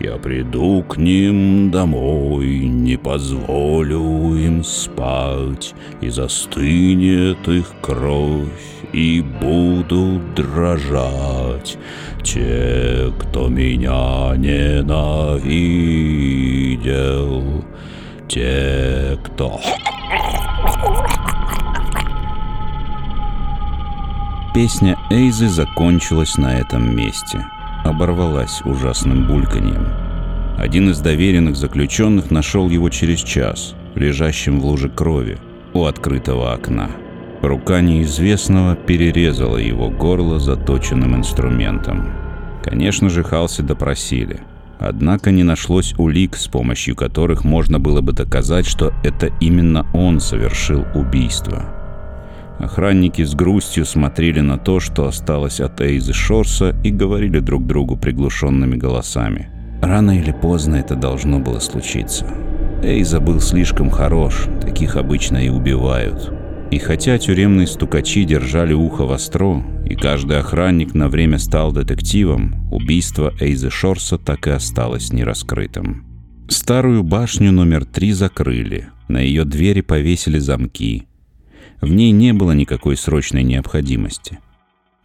Я 0.00 0.16
приду 0.16 0.82
к 0.82 0.96
ним 0.96 1.70
домой, 1.70 2.58
не 2.66 2.96
позволю 2.96 4.34
им 4.34 4.64
спать, 4.64 5.74
И 6.00 6.08
застынет 6.08 7.46
их 7.46 7.72
кровь, 7.80 8.48
и 8.92 9.20
буду 9.40 10.20
дрожать. 10.34 11.78
Те, 12.24 13.12
кто 13.18 13.48
меня 13.48 14.34
ненавидел, 14.36 15.24
те, 18.28 19.18
кто... 19.22 19.60
Песня 24.54 24.98
Эйзы 25.10 25.48
закончилась 25.48 26.36
на 26.36 26.58
этом 26.58 26.94
месте– 26.94 27.46
оборвалась 27.84 28.60
ужасным 28.64 29.26
бульканьем. 29.26 29.88
Один 30.58 30.90
из 30.90 31.00
доверенных 31.00 31.56
заключенных 31.56 32.30
нашел 32.30 32.68
его 32.68 32.90
через 32.90 33.20
час, 33.20 33.74
лежащим 33.94 34.60
в 34.60 34.66
луже 34.66 34.88
крови, 34.88 35.38
у 35.72 35.84
открытого 35.84 36.52
окна. 36.52 36.90
Рука 37.40 37.80
неизвестного 37.80 38.76
перерезала 38.76 39.56
его 39.56 39.90
горло 39.90 40.38
заточенным 40.38 41.16
инструментом. 41.16 42.12
Конечно 42.62 43.08
же, 43.08 43.24
Халси 43.24 43.62
допросили. 43.62 44.40
Однако 44.78 45.30
не 45.30 45.44
нашлось 45.44 45.94
улик, 45.96 46.36
с 46.36 46.46
помощью 46.46 46.94
которых 46.94 47.44
можно 47.44 47.80
было 47.80 48.00
бы 48.00 48.12
доказать, 48.12 48.66
что 48.66 48.92
это 49.02 49.30
именно 49.40 49.86
он 49.94 50.20
совершил 50.20 50.84
убийство. 50.94 51.81
Охранники 52.62 53.22
с 53.24 53.34
грустью 53.34 53.84
смотрели 53.84 54.38
на 54.38 54.56
то, 54.56 54.78
что 54.78 55.08
осталось 55.08 55.60
от 55.60 55.80
Эйзы 55.80 56.12
Шорса, 56.12 56.76
и 56.84 56.90
говорили 56.90 57.40
друг 57.40 57.66
другу 57.66 57.96
приглушенными 57.96 58.76
голосами. 58.76 59.50
Рано 59.82 60.16
или 60.16 60.30
поздно 60.30 60.76
это 60.76 60.94
должно 60.94 61.40
было 61.40 61.58
случиться. 61.58 62.24
Эйза 62.80 63.18
был 63.18 63.40
слишком 63.40 63.90
хорош, 63.90 64.46
таких 64.60 64.94
обычно 64.94 65.44
и 65.44 65.48
убивают. 65.48 66.32
И 66.70 66.78
хотя 66.78 67.18
тюремные 67.18 67.66
стукачи 67.66 68.22
держали 68.22 68.74
ухо 68.74 69.06
востро, 69.06 69.60
и 69.84 69.96
каждый 69.96 70.38
охранник 70.38 70.94
на 70.94 71.08
время 71.08 71.38
стал 71.38 71.72
детективом, 71.72 72.68
убийство 72.70 73.32
Эйзы 73.40 73.70
Шорса 73.70 74.18
так 74.18 74.46
и 74.46 74.50
осталось 74.50 75.12
нераскрытым. 75.12 76.06
Старую 76.48 77.02
башню 77.02 77.50
номер 77.50 77.84
три 77.84 78.12
закрыли, 78.12 78.86
на 79.08 79.18
ее 79.18 79.44
двери 79.44 79.80
повесили 79.80 80.38
замки. 80.38 81.08
В 81.82 81.92
ней 81.92 82.12
не 82.12 82.32
было 82.32 82.52
никакой 82.52 82.96
срочной 82.96 83.42
необходимости. 83.42 84.38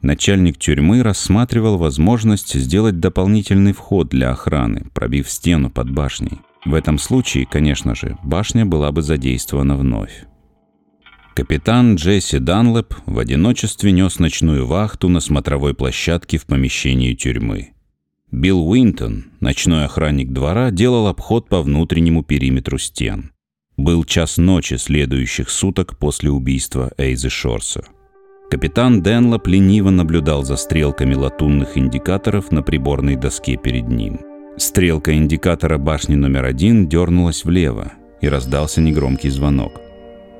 Начальник 0.02 0.60
тюрьмы 0.60 1.02
рассматривал 1.02 1.78
возможность 1.78 2.54
сделать 2.54 3.00
дополнительный 3.00 3.74
вход 3.74 4.10
для 4.10 4.30
охраны, 4.30 4.86
пробив 4.94 5.30
стену 5.30 5.72
под 5.72 5.90
башней. 5.90 6.40
В 6.66 6.76
этом 6.76 7.00
случае, 7.00 7.48
конечно 7.48 7.96
же, 7.96 8.16
башня 8.24 8.66
была 8.66 8.92
бы 8.92 9.02
задействована 9.02 9.76
вновь. 9.76 10.26
Капитан 11.36 11.96
Джесси 11.96 12.38
Данлэп 12.38 12.94
в 13.08 13.18
одиночестве 13.18 13.92
нес 13.92 14.20
ночную 14.20 14.68
вахту 14.68 15.10
на 15.10 15.20
смотровой 15.20 15.74
площадке 15.74 16.38
в 16.38 16.46
помещении 16.46 17.14
тюрьмы. 17.16 17.74
Билл 18.32 18.68
Уинтон, 18.70 19.32
ночной 19.40 19.86
охранник 19.86 20.32
двора, 20.32 20.70
делал 20.70 21.08
обход 21.08 21.50
по 21.50 21.62
внутреннему 21.62 22.24
периметру 22.24 22.78
стен. 22.78 23.32
Был 23.78 24.06
час 24.06 24.38
ночи 24.38 24.74
следующих 24.74 25.52
суток 25.52 25.98
после 26.00 26.32
убийства 26.32 26.92
Эйзы 26.98 27.30
Шорса. 27.30 27.84
Капитан 28.50 29.04
Денлоп 29.04 29.46
лениво 29.46 29.92
наблюдал 29.92 30.44
за 30.44 30.56
стрелками 30.56 31.14
латунных 31.14 31.78
индикаторов 31.78 32.52
на 32.52 32.64
приборной 32.64 33.16
доске 33.16 33.56
перед 33.56 33.88
ним. 33.88 34.20
Стрелка 34.58 35.14
индикатора 35.14 35.78
башни 35.78 36.16
номер 36.16 36.46
один 36.46 36.90
дернулась 36.90 37.46
влево, 37.46 37.92
и 38.20 38.28
раздался 38.28 38.82
негромкий 38.82 39.30
звонок. 39.30 39.80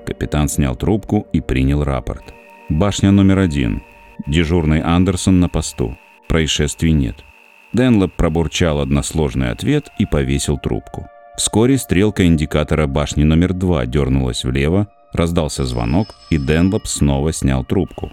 Капитан 0.08 0.50
снял 0.50 0.76
трубку 0.76 1.28
и 1.32 1.40
принял 1.40 1.84
рапорт. 1.84 2.34
«Башня 2.70 3.12
номер 3.12 3.38
один. 3.38 3.84
Дежурный 4.26 4.82
Андерсон 4.82 5.40
на 5.40 5.48
посту. 5.48 5.96
Происшествий 6.28 6.92
нет. 6.92 7.24
Денлоп 7.72 8.14
пробурчал 8.14 8.80
односложный 8.80 9.52
ответ 9.52 9.90
и 10.00 10.08
повесил 10.08 10.58
трубку. 10.58 11.08
Вскоре 11.38 11.78
стрелка 11.78 12.26
индикатора 12.26 12.88
башни 12.88 13.24
номер 13.24 13.54
два 13.54 13.86
дернулась 13.86 14.44
влево, 14.44 14.88
раздался 15.14 15.66
звонок, 15.66 16.16
и 16.32 16.38
Денлоп 16.38 16.88
снова 16.88 17.32
снял 17.32 17.64
трубку. 17.64 18.12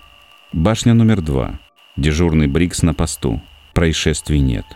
Башня 0.52 0.92
номер 0.92 1.22
два. 1.22 1.58
Дежурный 1.96 2.48
Брикс 2.48 2.82
на 2.82 2.92
посту. 2.92 3.40
Происшествий 3.72 4.40
нет. 4.40 4.66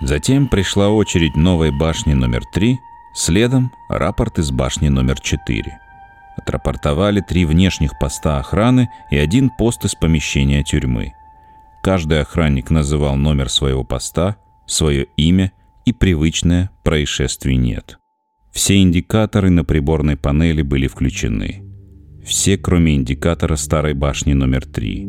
Затем 0.00 0.48
пришла 0.48 0.88
очередь 0.88 1.36
новой 1.36 1.70
башни 1.70 2.14
номер 2.14 2.42
три, 2.54 2.78
следом 3.14 3.70
рапорт 3.90 4.38
из 4.38 4.50
башни 4.50 4.88
номер 4.88 5.20
четыре. 5.20 5.78
Отрапортовали 6.38 7.20
три 7.20 7.44
внешних 7.44 7.98
поста 7.98 8.38
охраны 8.38 8.88
и 9.10 9.18
один 9.18 9.50
пост 9.50 9.84
из 9.84 9.94
помещения 9.94 10.62
тюрьмы. 10.62 11.12
Каждый 11.82 12.22
охранник 12.22 12.70
называл 12.70 13.16
номер 13.16 13.50
своего 13.50 13.84
поста, 13.84 14.36
свое 14.66 15.04
имя 15.16 15.52
и 15.88 15.92
привычное 15.92 16.70
происшествий 16.84 17.56
нет. 17.56 17.98
Все 18.52 18.76
индикаторы 18.76 19.48
на 19.48 19.64
приборной 19.64 20.16
панели 20.16 20.60
были 20.60 20.86
включены. 20.86 21.62
Все, 22.24 22.58
кроме 22.58 22.94
индикатора 22.96 23.56
старой 23.56 23.94
башни 23.94 24.34
номер 24.34 24.66
три. 24.66 25.08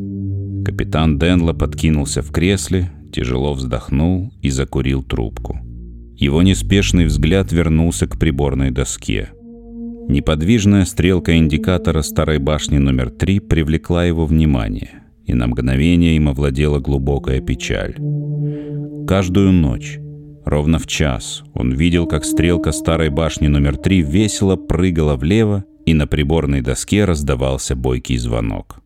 Капитан 0.64 1.20
Денла 1.20 1.52
подкинулся 1.52 2.22
в 2.22 2.32
кресле, 2.32 2.92
тяжело 3.12 3.54
вздохнул 3.54 4.32
и 4.42 4.50
закурил 4.50 5.04
трубку. 5.04 5.60
Его 6.16 6.42
неспешный 6.44 7.06
взгляд 7.06 7.52
вернулся 7.52 8.08
к 8.08 8.18
приборной 8.18 8.72
доске. 8.72 9.30
Неподвижная 10.08 10.86
стрелка 10.86 11.36
индикатора 11.36 12.04
старой 12.04 12.40
башни 12.40 12.78
номер 12.78 13.10
три 13.10 13.40
привлекла 13.40 14.06
его 14.06 14.26
внимание 14.26 15.04
и 15.26 15.34
на 15.34 15.48
мгновение 15.48 16.16
им 16.16 16.30
овладела 16.30 16.80
глубокая 16.80 17.42
печаль. 17.42 17.96
Каждую 19.08 19.52
ночь, 19.52 20.00
ровно 20.50 20.80
в 20.80 20.88
час, 20.88 21.44
он 21.54 21.72
видел, 21.74 22.08
как 22.08 22.26
стрелка 22.26 22.72
старой 22.72 23.10
башни 23.10 23.48
номер 23.48 23.78
три 23.78 24.02
весело 24.02 24.56
прыгала 24.56 25.16
влево, 25.16 25.64
и 25.86 25.94
на 25.94 26.08
приборной 26.08 26.62
доске 26.62 27.06
раздавался 27.06 27.76
бойкий 27.76 28.18
звонок. 28.18 28.82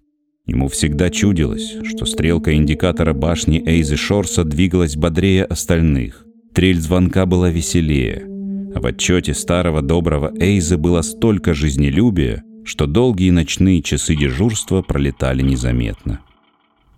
Ему 0.46 0.68
всегда 0.68 1.10
чудилось, 1.10 1.76
что 1.84 2.06
стрелка 2.06 2.54
индикатора 2.54 3.14
башни 3.14 3.64
Эйзы 3.66 3.96
Шорса 3.96 4.44
двигалась 4.44 4.96
бодрее 4.96 5.46
остальных. 5.46 6.26
Трель 6.54 6.80
звонка 6.80 7.26
была 7.26 7.50
веселее, 7.50 8.26
а 8.76 8.82
в 8.82 8.86
отчете 8.86 9.34
старого 9.34 9.82
доброго 9.82 10.34
Эйза 10.40 10.78
было 10.78 11.02
столько 11.02 11.54
жизнелюбия, 11.54 12.44
что 12.66 12.88
долгие 12.88 13.32
ночные 13.32 13.82
часы 13.82 14.16
дежурства 14.16 14.82
пролетали 14.82 15.42
незаметно. 15.42 16.20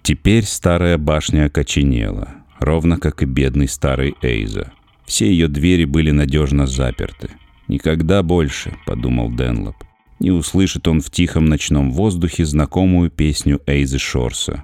Теперь 0.01 0.43
старая 0.43 0.97
башня 0.97 1.45
окоченела, 1.45 2.44
ровно 2.59 2.99
как 2.99 3.23
и 3.23 3.25
бедный 3.25 3.67
старый 3.67 4.15
Эйза. 4.21 4.71
Все 5.05 5.29
ее 5.29 5.47
двери 5.47 5.85
были 5.85 6.11
надежно 6.11 6.67
заперты. 6.67 7.29
«Никогда 7.67 8.21
больше»,— 8.23 8.75
подумал 8.85 9.31
Денлоп,— 9.31 9.75
«не 10.19 10.31
услышит 10.31 10.87
он 10.87 11.01
в 11.01 11.09
тихом 11.09 11.45
ночном 11.45 11.91
воздухе 11.91 12.45
знакомую 12.45 13.09
песню 13.09 13.61
Эйзы 13.65 13.99
Шорса». 13.99 14.63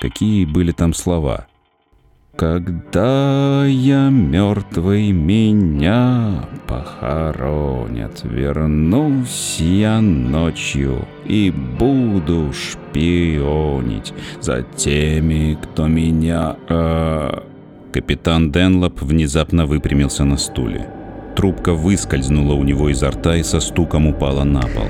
Какие 0.00 0.44
были 0.44 0.72
там 0.72 0.92
слова? 0.92 1.46
Когда 2.36 3.64
я 3.64 4.08
мертвый, 4.10 5.12
меня 5.12 6.48
похоронят, 6.66 8.22
Вернусь 8.24 9.58
я 9.60 10.00
ночью 10.00 11.06
и 11.24 11.52
буду 11.52 12.52
шпионить 12.52 14.12
За 14.40 14.62
теми, 14.62 15.56
кто 15.62 15.86
меня... 15.86 16.56
Э... 16.68 17.38
Капитан 17.92 18.50
Денлоп 18.50 19.00
внезапно 19.02 19.66
выпрямился 19.66 20.24
на 20.24 20.36
стуле. 20.36 20.88
Трубка 21.36 21.72
выскользнула 21.72 22.54
у 22.54 22.64
него 22.64 22.88
изо 22.88 23.12
рта 23.12 23.36
и 23.36 23.44
со 23.44 23.60
стуком 23.60 24.08
упала 24.08 24.42
на 24.42 24.62
пол. 24.62 24.88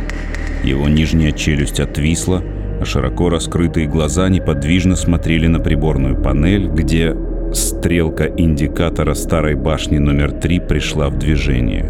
Его 0.63 0.89
нижняя 0.89 1.33
челюсть 1.33 1.79
отвисла, 1.79 2.43
а 2.81 2.87
широко 2.87 3.29
раскрытые 3.29 3.87
глаза 3.87 4.31
неподвижно 4.31 4.97
смотрели 4.97 5.47
на 5.47 5.61
приборную 5.61 6.21
панель, 6.23 6.69
где 6.69 7.15
Стрелка 7.55 8.25
индикатора 8.37 9.15
старой 9.15 9.55
башни 9.55 9.99
номер 9.99 10.33
три 10.33 10.59
пришла 10.59 11.09
в 11.09 11.19
движение. 11.19 11.87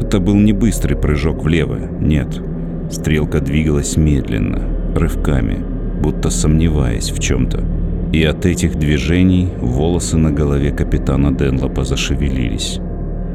Это 0.00 0.18
был 0.18 0.34
не 0.34 0.54
быстрый 0.54 0.96
прыжок 0.96 1.44
влево, 1.44 1.76
нет. 2.00 2.40
Стрелка 2.90 3.40
двигалась 3.40 3.98
медленно, 3.98 4.62
рывками, 4.96 5.62
будто 6.00 6.30
сомневаясь 6.30 7.10
в 7.10 7.18
чем-то. 7.18 7.62
И 8.14 8.24
от 8.24 8.46
этих 8.46 8.76
движений 8.76 9.50
волосы 9.60 10.16
на 10.16 10.30
голове 10.30 10.70
капитана 10.70 11.36
Денлопа 11.36 11.84
зашевелились. 11.84 12.80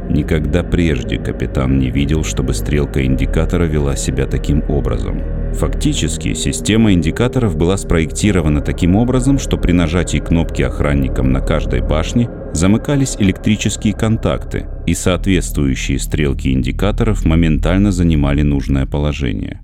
Никогда 0.09 0.63
прежде 0.63 1.19
капитан 1.19 1.77
не 1.77 1.91
видел, 1.91 2.23
чтобы 2.23 2.55
стрелка 2.55 3.05
индикатора 3.05 3.65
вела 3.65 3.95
себя 3.95 4.25
таким 4.25 4.63
образом– 4.67 5.21
Фактически, 5.53 6.33
система 6.35 6.93
индикаторов 6.93 7.57
была 7.57 7.77
спроектирована 7.77 8.61
таким 8.61 8.95
образом, 8.95 9.39
что 9.39 9.57
при 9.57 9.71
нажатии 9.71 10.19
кнопки 10.19 10.61
охранником 10.61 11.31
на 11.31 11.41
каждой 11.41 11.81
башне 11.81 12.29
замыкались 12.53 13.17
электрические 13.19 13.93
контакты, 13.93 14.67
и 14.85 14.93
соответствующие 14.93 15.99
стрелки 15.99 16.51
индикаторов 16.51 17.25
моментально 17.25 17.91
занимали 17.91 18.41
нужное 18.41 18.85
положение. 18.85 19.61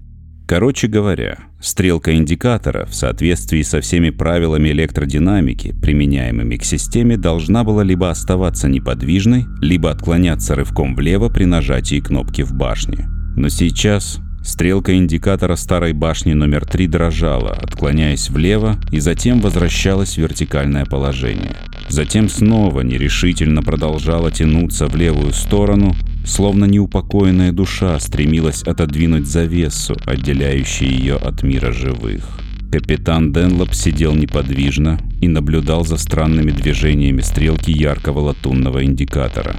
Короче 0.47 0.87
говоря, 0.87 1.39
стрелка 1.59 2.15
индикатора 2.15 2.85
в 2.85 2.93
соответствии 2.93 3.63
со 3.63 3.81
всеми 3.81 4.11
правилами 4.11 4.69
электродинамики, 4.69 5.73
применяемыми 5.81 6.57
к 6.57 6.63
системе, 6.63 7.17
должна 7.17 7.63
была 7.63 7.83
либо 7.83 8.11
оставаться 8.11 8.69
неподвижной, 8.69 9.45
либо 9.59 9.89
отклоняться 9.89 10.53
рывком 10.53 10.95
влево 10.95 11.29
при 11.29 11.45
нажатии 11.45 11.99
кнопки 11.99 12.43
в 12.43 12.53
башне. 12.53 13.07
Но 13.35 13.49
сейчас 13.49 14.19
Стрелка 14.45 14.95
индикатора 14.95 15.55
старой 15.55 15.93
башни 15.93 16.33
номер 16.33 16.65
3 16.65 16.85
дрожала, 16.85 17.49
отклоняясь 17.51 18.29
влево, 18.29 18.79
и 18.91 18.99
затем 18.99 19.41
возвращалась 19.41 20.13
в 20.13 20.17
вертикальное 20.19 20.85
положение. 20.85 21.55
Затем 21.89 22.29
снова 22.29 22.81
нерешительно 22.81 23.63
продолжала 23.63 24.29
тянуться 24.29 24.85
в 24.85 24.95
левую 24.95 25.33
сторону, 25.33 25.95
словно 26.27 26.65
неупокоенная 26.65 27.51
душа 27.51 27.99
стремилась 27.99 28.61
отодвинуть 28.61 29.25
завесу, 29.25 29.97
отделяющую 30.05 30.91
ее 30.91 31.15
от 31.15 31.41
мира 31.41 31.71
живых. 31.71 32.23
Капитан 32.71 33.33
Денлоп 33.33 33.73
сидел 33.73 34.13
неподвижно 34.13 34.99
и 35.21 35.27
наблюдал 35.27 35.83
за 35.85 35.97
странными 35.97 36.51
движениями 36.51 37.21
стрелки 37.21 37.71
яркого 37.71 38.19
латунного 38.19 38.85
индикатора. 38.85 39.55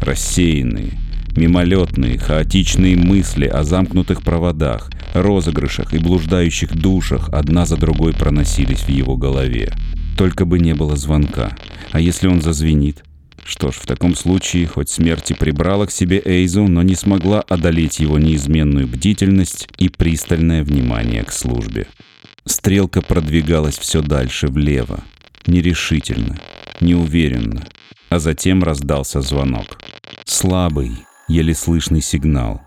Рассеянные, 0.00 0.92
Мимолетные, 1.36 2.16
хаотичные 2.16 2.96
мысли 2.96 3.46
о 3.46 3.64
замкнутых 3.64 4.22
проводах, 4.22 4.90
розыгрышах 5.14 5.92
и 5.92 5.98
блуждающих 5.98 6.76
душах 6.76 7.28
одна 7.30 7.66
за 7.66 7.76
другой 7.76 8.12
проносились 8.12 8.82
в 8.82 8.88
его 8.88 9.16
голове. 9.16 9.72
Только 10.16 10.44
бы 10.44 10.60
не 10.60 10.74
было 10.74 10.96
звонка. 10.96 11.56
А 11.90 12.00
если 12.00 12.28
он 12.28 12.40
зазвенит? 12.40 13.02
Что 13.44 13.72
ж, 13.72 13.74
в 13.74 13.86
таком 13.86 14.14
случае, 14.14 14.66
хоть 14.66 14.88
смерть 14.88 15.32
и 15.32 15.34
прибрала 15.34 15.86
к 15.86 15.90
себе 15.90 16.22
Эйзу, 16.24 16.66
но 16.66 16.82
не 16.82 16.94
смогла 16.94 17.40
одолеть 17.40 17.98
его 17.98 18.18
неизменную 18.18 18.86
бдительность 18.86 19.68
и 19.76 19.88
пристальное 19.88 20.64
внимание 20.64 21.24
к 21.24 21.32
службе. 21.32 21.86
Стрелка 22.46 23.02
продвигалась 23.02 23.76
все 23.76 24.02
дальше 24.02 24.46
влево, 24.46 25.02
нерешительно, 25.46 26.38
неуверенно, 26.80 27.64
а 28.08 28.18
затем 28.18 28.62
раздался 28.62 29.20
звонок. 29.20 29.78
Слабый, 30.24 30.92
еле 31.28 31.54
слышный 31.54 32.00
сигнал. 32.00 32.62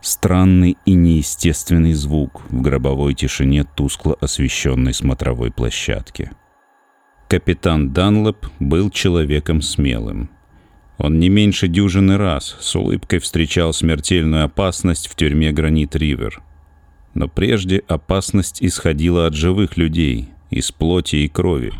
Странный 0.00 0.76
и 0.84 0.92
неестественный 0.94 1.94
звук 1.94 2.42
в 2.50 2.60
гробовой 2.60 3.14
тишине 3.14 3.64
тускло 3.64 4.16
освещенной 4.20 4.92
смотровой 4.92 5.50
площадки. 5.50 6.30
Капитан 7.28 7.92
Данлоп 7.92 8.46
был 8.60 8.90
человеком 8.90 9.62
смелым. 9.62 10.28
Он 10.98 11.18
не 11.18 11.28
меньше 11.28 11.68
дюжины 11.68 12.18
раз 12.18 12.56
с 12.60 12.76
улыбкой 12.76 13.18
встречал 13.18 13.72
смертельную 13.72 14.44
опасность 14.44 15.08
в 15.08 15.16
тюрьме 15.16 15.52
Гранит 15.52 15.96
Ривер. 15.96 16.42
Но 17.14 17.28
прежде 17.28 17.82
опасность 17.88 18.62
исходила 18.62 19.26
от 19.26 19.34
живых 19.34 19.76
людей, 19.76 20.28
из 20.50 20.70
плоти 20.70 21.16
и 21.16 21.28
крови. 21.28 21.72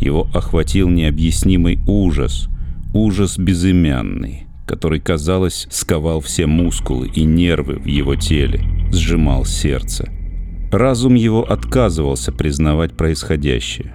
Его 0.00 0.26
охватил 0.34 0.88
необъяснимый 0.88 1.78
ужас, 1.86 2.48
ужас 2.92 3.38
безымянный, 3.38 4.45
который, 4.66 5.00
казалось, 5.00 5.66
сковал 5.70 6.20
все 6.20 6.46
мускулы 6.46 7.08
и 7.08 7.24
нервы 7.24 7.76
в 7.76 7.86
его 7.86 8.16
теле, 8.16 8.60
сжимал 8.92 9.44
сердце. 9.44 10.10
Разум 10.72 11.14
его 11.14 11.44
отказывался 11.44 12.32
признавать 12.32 12.96
происходящее. 12.96 13.94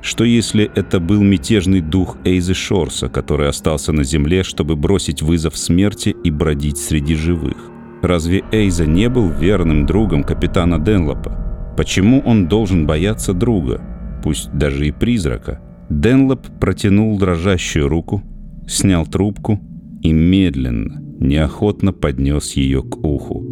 Что 0.00 0.24
если 0.24 0.70
это 0.74 1.00
был 1.00 1.22
мятежный 1.22 1.80
дух 1.80 2.16
Эйзы 2.24 2.54
Шорса, 2.54 3.08
который 3.08 3.48
остался 3.48 3.92
на 3.92 4.04
земле, 4.04 4.42
чтобы 4.42 4.76
бросить 4.76 5.20
вызов 5.20 5.56
смерти 5.56 6.14
и 6.24 6.30
бродить 6.30 6.78
среди 6.78 7.14
живых? 7.14 7.56
Разве 8.02 8.44
Эйза 8.52 8.86
не 8.86 9.08
был 9.08 9.30
верным 9.30 9.84
другом 9.84 10.22
капитана 10.22 10.78
Денлопа? 10.78 11.74
Почему 11.76 12.22
он 12.24 12.46
должен 12.46 12.86
бояться 12.86 13.34
друга, 13.34 13.82
пусть 14.22 14.50
даже 14.52 14.86
и 14.86 14.92
призрака? 14.92 15.60
Денлоп 15.90 16.46
протянул 16.60 17.18
дрожащую 17.18 17.88
руку, 17.88 18.22
снял 18.66 19.06
трубку 19.06 19.60
и 20.06 20.12
медленно, 20.12 21.02
неохотно 21.18 21.92
поднес 21.92 22.52
ее 22.52 22.82
к 22.82 22.96
уху. 23.04 23.44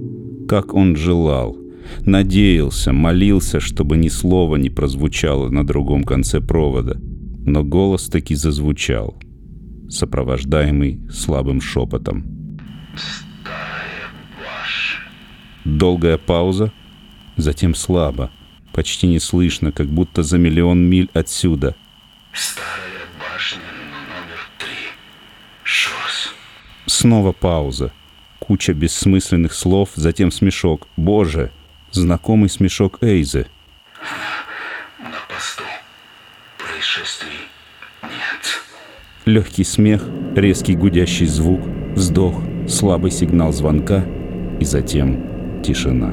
Как 0.49 0.75
он 0.75 0.95
желал, 0.95 1.57
надеялся, 2.07 2.93
молился, 2.93 3.59
чтобы 3.59 3.97
ни 3.97 4.09
слова 4.09 4.55
не 4.57 4.71
прозвучало 4.71 5.49
на 5.49 5.67
другом 5.67 6.05
конце 6.05 6.41
провода. 6.41 6.97
Но 7.47 7.65
голос 7.65 8.09
таки 8.09 8.37
зазвучал, 8.37 9.21
сопровождаемый 9.89 11.01
слабым 11.11 11.61
шепотом. 11.61 12.25
Долгая 15.65 16.19
пауза, 16.19 16.73
затем 17.37 17.75
слабо, 17.75 18.31
почти 18.73 19.09
не 19.09 19.19
слышно, 19.19 19.73
как 19.73 19.89
будто 19.89 20.23
за 20.23 20.39
миллион 20.39 20.89
миль 20.89 21.11
отсюда. 21.15 21.75
Старая 22.33 23.07
башня 23.19 23.61
номер 23.91 24.39
три. 24.59 24.93
Шос. 25.65 26.04
Снова 26.87 27.33
пауза. 27.33 27.93
Куча 28.39 28.75
бессмысленных 28.75 29.55
слов, 29.55 29.91
затем 29.95 30.31
смешок. 30.31 30.87
Боже, 30.97 31.51
знакомый 31.93 32.51
смешок 32.51 32.99
Эйзы. 33.03 33.47
На 34.99 35.19
посту. 35.29 35.65
Происшествий 36.59 37.49
нет. 38.03 38.63
Легкий 39.25 39.65
смех, 39.65 40.05
резкий 40.35 40.75
гудящий 40.75 41.27
звук, 41.27 41.63
вздох, 41.95 42.43
слабый 42.69 43.11
сигнал 43.11 43.53
звонка 43.53 44.05
и 44.61 44.65
затем 44.65 45.63
тишина. 45.63 46.13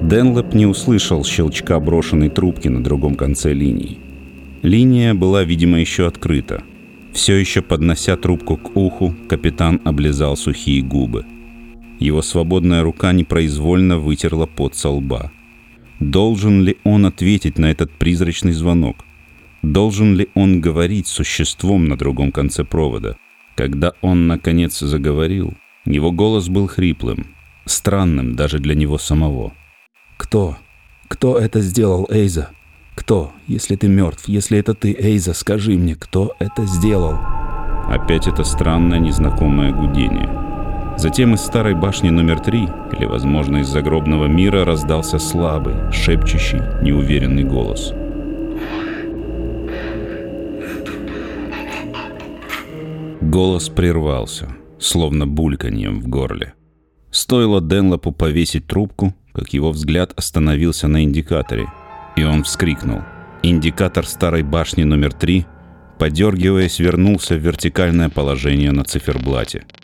Денлэп 0.00 0.54
не 0.54 0.66
услышал 0.66 1.22
щелчка 1.24 1.78
брошенной 1.80 2.30
трубки 2.30 2.68
на 2.68 2.82
другом 2.82 3.14
конце 3.16 3.52
линии. 3.52 3.98
Линия 4.62 5.12
была, 5.12 5.44
видимо, 5.44 5.78
еще 5.80 6.06
открыта. 6.06 6.62
Все 7.16 7.34
еще 7.34 7.62
поднося 7.62 8.16
трубку 8.16 8.56
к 8.56 8.76
уху, 8.76 9.12
капитан 9.28 9.80
облизал 9.84 10.36
сухие 10.36 10.82
губы– 10.82 11.24
его 11.98 12.20
свободная 12.22 12.82
рука 12.82 13.12
непроизвольно 13.12 13.98
вытерла 13.98 14.46
пот 14.46 14.76
со 14.76 14.90
лба. 14.90 15.32
Должен 15.98 16.62
ли 16.62 16.76
он 16.84 17.06
ответить 17.06 17.58
на 17.58 17.70
этот 17.70 17.90
призрачный 17.90 18.52
звонок? 18.52 19.04
Должен 19.62 20.14
ли 20.14 20.28
он 20.34 20.60
говорить 20.60 21.06
с 21.06 21.12
существом 21.12 21.86
на 21.86 21.96
другом 21.96 22.32
конце 22.32 22.64
провода? 22.64 23.16
Когда 23.54 23.94
он, 24.02 24.26
наконец, 24.26 24.78
заговорил, 24.78 25.54
его 25.86 26.12
голос 26.12 26.48
был 26.48 26.66
хриплым, 26.66 27.28
странным 27.64 28.36
даже 28.36 28.58
для 28.58 28.74
него 28.74 28.98
самого. 28.98 29.54
«Кто? 30.18 30.58
Кто 31.08 31.38
это 31.38 31.60
сделал, 31.60 32.06
Эйза? 32.10 32.50
Кто? 32.96 33.30
Если 33.46 33.76
ты 33.76 33.86
мертв, 33.86 34.26
если 34.26 34.58
это 34.58 34.74
ты, 34.74 34.92
Эйза, 34.92 35.34
скажи 35.34 35.78
мне, 35.78 35.94
кто 35.94 36.34
это 36.40 36.66
сделал?» 36.66 37.16
Опять 37.88 38.26
это 38.26 38.42
странное 38.42 38.98
незнакомое 38.98 39.72
гудение– 39.72 40.28
Затем 40.96 41.34
из 41.34 41.40
старой 41.42 41.74
башни 41.74 42.08
номер 42.08 42.40
три, 42.40 42.68
или, 42.96 43.04
возможно, 43.04 43.58
из 43.58 43.68
загробного 43.68 44.26
мира, 44.26 44.64
раздался 44.64 45.18
слабый, 45.18 45.74
шепчущий, 45.92 46.60
неуверенный 46.82 47.44
голос. 47.44 47.92
Голос 53.20 53.68
прервался, 53.68 54.48
словно 54.78 55.26
бульканьем 55.26 56.00
в 56.00 56.08
горле. 56.08 56.54
Стоило 57.10 57.60
Денлопу 57.60 58.12
повесить 58.12 58.66
трубку, 58.66 59.14
как 59.34 59.52
его 59.52 59.72
взгляд 59.72 60.14
остановился 60.16 60.88
на 60.88 61.04
индикаторе, 61.04 61.66
и 62.16 62.24
он 62.24 62.44
вскрикнул. 62.44 63.02
Индикатор 63.42 64.06
старой 64.06 64.42
башни 64.42 64.84
номер 64.84 65.12
три, 65.12 65.46
подергиваясь, 65.98 66.78
вернулся 66.78 67.36
в 67.36 67.40
вертикальное 67.40 68.08
положение 68.08 68.72
на 68.72 68.84
циферблате– 68.84 69.64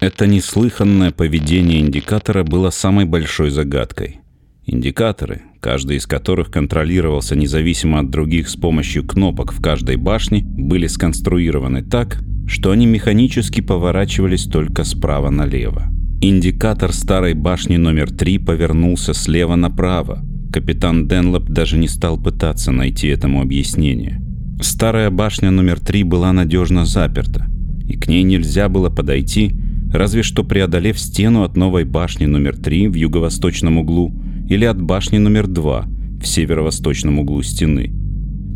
это 0.00 0.28
неслыханное 0.28 1.10
поведение 1.10 1.80
индикатора 1.80 2.44
было 2.44 2.70
самой 2.70 3.04
большой 3.04 3.50
загадкой. 3.50 4.20
Индикаторы, 4.64 5.42
каждый 5.60 5.96
из 5.96 6.06
которых 6.06 6.52
контролировался 6.52 7.34
независимо 7.34 7.98
от 7.98 8.10
других 8.10 8.48
с 8.48 8.54
помощью 8.54 9.04
кнопок 9.04 9.52
в 9.52 9.60
каждой 9.60 9.96
башне, 9.96 10.44
были 10.44 10.86
сконструированы 10.86 11.82
так, 11.82 12.20
что 12.46 12.70
они 12.70 12.86
механически 12.86 13.60
поворачивались 13.60 14.44
только 14.44 14.84
справа 14.84 15.30
налево. 15.30 15.88
Индикатор 16.20 16.92
старой 16.92 17.34
башни 17.34 17.76
номер 17.76 18.12
3 18.12 18.38
повернулся 18.38 19.14
слева 19.14 19.56
направо. 19.56 20.24
Капитан 20.52 21.06
Денлоп 21.06 21.48
даже 21.48 21.76
не 21.76 21.88
стал 21.88 22.16
пытаться 22.18 22.72
найти 22.72 23.08
этому 23.08 23.42
объяснение. 23.42 24.20
Старая 24.60 25.10
башня 25.10 25.50
номер 25.50 25.78
3 25.78 26.04
была 26.04 26.32
надежно 26.32 26.86
заперта, 26.86 27.46
и 27.86 27.96
к 27.96 28.08
ней 28.08 28.22
нельзя 28.22 28.68
было 28.68 28.88
подойти, 28.88 29.52
разве 29.92 30.22
что 30.22 30.44
преодолев 30.44 30.98
стену 30.98 31.42
от 31.42 31.56
новой 31.56 31.84
башни 31.84 32.26
номер 32.26 32.56
3 32.56 32.88
в 32.88 32.94
юго-восточном 32.94 33.78
углу 33.78 34.12
или 34.48 34.64
от 34.64 34.80
башни 34.80 35.18
номер 35.18 35.46
2 35.46 35.84
в 36.20 36.26
северо-восточном 36.26 37.18
углу 37.18 37.42
стены. 37.42 37.92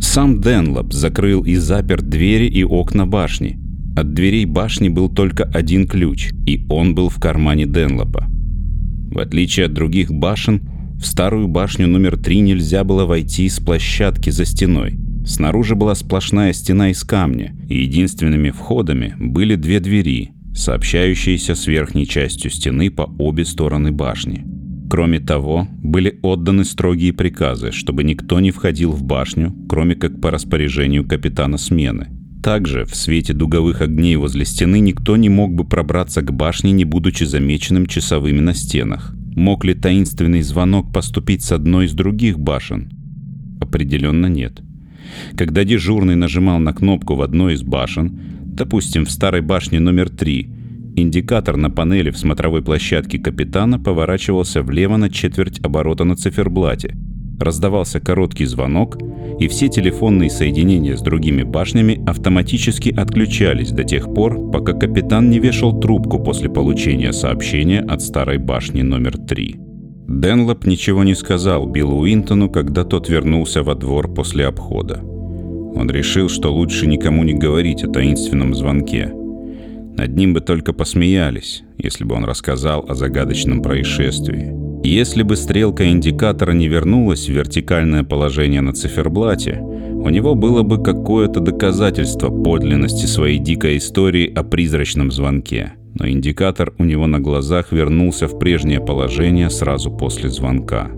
Сам 0.01 0.41
Денлоп 0.41 0.93
закрыл 0.93 1.43
и 1.43 1.55
запер 1.55 2.03
двери 2.03 2.47
и 2.47 2.65
окна 2.65 3.07
башни. 3.07 3.59
От 3.97 4.15
дверей 4.15 4.47
башни 4.47 4.89
был 4.89 5.09
только 5.09 5.45
один 5.45 5.87
ключ, 5.87 6.33
и 6.47 6.67
он 6.69 6.95
был 6.95 7.09
в 7.09 7.21
кармане 7.21 7.67
Денлопа. 7.67 8.27
В 9.13 9.19
отличие 9.19 9.67
от 9.67 9.75
других 9.75 10.11
башен, 10.11 10.63
в 11.03 11.07
старую 11.07 11.49
башню 11.49 11.89
номер 11.89 12.17
3 12.17 12.41
нельзя 12.41 12.85
было 12.85 13.07
войти 13.07 13.49
с 13.49 13.59
площадки 13.59 14.31
за 14.31 14.45
стеной. 14.45 15.01
Снаружи 15.27 15.75
была 15.75 15.97
сплошная 15.97 16.53
стена 16.53 16.91
из 16.91 17.03
камня, 17.03 17.57
и 17.69 17.83
единственными 17.83 18.51
входами 18.51 19.17
были 19.19 19.57
две 19.57 19.81
двери, 19.81 20.31
сообщающиеся 20.55 21.57
с 21.57 21.67
верхней 21.67 22.07
частью 22.07 22.53
стены 22.53 22.89
по 22.89 23.13
обе 23.19 23.45
стороны 23.45 23.91
башни. 23.91 24.45
Кроме 24.89 25.19
того, 25.19 25.67
были 25.83 26.21
отданы 26.23 26.65
строгие 26.65 27.13
приказы, 27.13 27.73
чтобы 27.73 28.05
никто 28.05 28.39
не 28.39 28.53
входил 28.53 28.93
в 28.93 29.03
башню, 29.03 29.53
кроме 29.69 29.97
как 29.97 30.21
по 30.21 30.31
распоряжению 30.31 31.05
капитана 31.05 31.59
смены. 31.59 32.11
Также 32.45 32.85
в 32.85 32.95
свете 32.95 33.33
дуговых 33.33 33.81
огней 33.81 34.15
возле 34.15 34.45
стены 34.45 34.79
никто 34.79 35.17
не 35.17 35.29
мог 35.29 35.53
бы 35.53 35.65
пробраться 35.65 36.23
к 36.23 36.33
башне, 36.33 36.71
не 36.71 36.85
будучи 36.85 37.25
замеченным 37.25 37.87
часовыми 37.87 38.39
на 38.39 38.55
стенах. 38.55 39.17
Мог 39.35 39.65
ли 39.65 39.75
таинственный 39.75 40.43
звонок 40.43 40.93
поступить 40.93 41.43
с 41.43 41.53
одной 41.53 41.87
из 41.87 41.95
других 41.95 42.39
башен? 42.39 42.91
Определенно 43.61 44.27
нет. 44.27 44.63
Когда 45.37 45.65
дежурный 45.65 46.17
нажимал 46.17 46.59
на 46.59 46.73
кнопку 46.73 47.15
в 47.15 47.23
одной 47.23 47.55
из 47.55 47.63
башен, 47.63 48.33
Допустим, 48.53 49.07
в 49.07 49.11
старой 49.11 49.41
башне 49.41 49.81
номер 49.81 50.11
3 50.11 50.49
индикатор 50.95 51.57
на 51.57 51.71
панели 51.71 52.11
в 52.11 52.19
смотровой 52.19 52.61
площадке 52.63 53.19
капитана 53.19 53.79
поворачивался 53.79 54.63
влево 54.63 54.99
на 54.99 55.09
четверть 55.09 55.59
оборота 55.65 56.05
на 56.05 56.17
циферблате. 56.17 56.95
Раздавался 57.43 57.99
короткий 57.99 58.45
звонок, 58.45 58.99
и 59.41 59.49
все 59.49 59.67
телефонные 59.67 60.31
соединения 60.31 60.97
с 60.97 61.03
другими 61.03 61.43
башнями 61.43 62.01
автоматически 62.07 62.95
отключались 62.97 63.73
до 63.73 63.83
тех 63.83 64.15
пор, 64.15 64.53
пока 64.53 64.75
капитан 64.75 65.29
не 65.29 65.41
вешал 65.41 65.81
трубку 65.81 66.21
после 66.21 66.49
получения 66.49 67.13
сообщения 67.13 67.81
от 67.81 68.01
старой 68.01 68.39
башни 68.39 68.83
номер 68.83 69.19
3. 69.19 69.57
Денлоп 70.07 70.67
ничего 70.67 71.03
не 71.03 71.17
сказал 71.17 71.67
Биллу 71.67 72.03
Уинтону, 72.03 72.49
когда 72.49 72.85
тот 72.85 73.09
вернулся 73.09 73.65
во 73.65 73.75
двор 73.75 74.15
после 74.15 74.47
обхода. 74.47 75.01
Он 75.03 75.91
решил, 75.91 76.29
что 76.29 76.55
лучше 76.55 76.87
никому 76.87 77.25
не 77.25 77.35
говорить 77.35 77.83
о 77.83 77.91
таинственном 77.91 78.55
звонке. 78.55 79.13
Над 79.97 80.15
ним 80.15 80.33
бы 80.33 80.43
только 80.43 80.73
посмеялись, 80.73 81.65
если 81.77 82.05
бы 82.05 82.15
он 82.15 82.25
рассказал 82.25 82.85
о 82.89 82.95
загадочном 82.95 83.63
происшествии. 83.63 84.62
Если 84.85 85.23
бы 85.23 85.37
стрелка 85.37 85.89
индикатора 85.89 86.53
не 86.53 86.67
вернулась 86.67 87.27
в 87.27 87.33
вертикальное 87.33 88.03
положение 88.03 88.61
на 88.63 88.73
циферблате, 88.73 89.61
у 89.61 90.09
него 90.09 90.35
было 90.35 90.63
бы 90.63 90.83
какое-то 90.83 91.39
доказательство 91.39 92.31
подлинности 92.31 93.07
своей 93.07 93.39
дикой 93.39 93.77
истории 93.79 94.33
о 94.35 94.43
призрачном 94.43 95.13
звонке. 95.13 95.75
Но 95.95 96.09
индикатор 96.09 96.73
у 96.79 96.85
него 96.85 97.07
на 97.07 97.21
глазах 97.21 97.71
вернулся 97.71 98.27
в 98.27 98.39
прежнее 98.39 98.81
положение 98.81 99.51
сразу 99.51 99.91
после 99.91 100.29
звонка. 100.29 100.91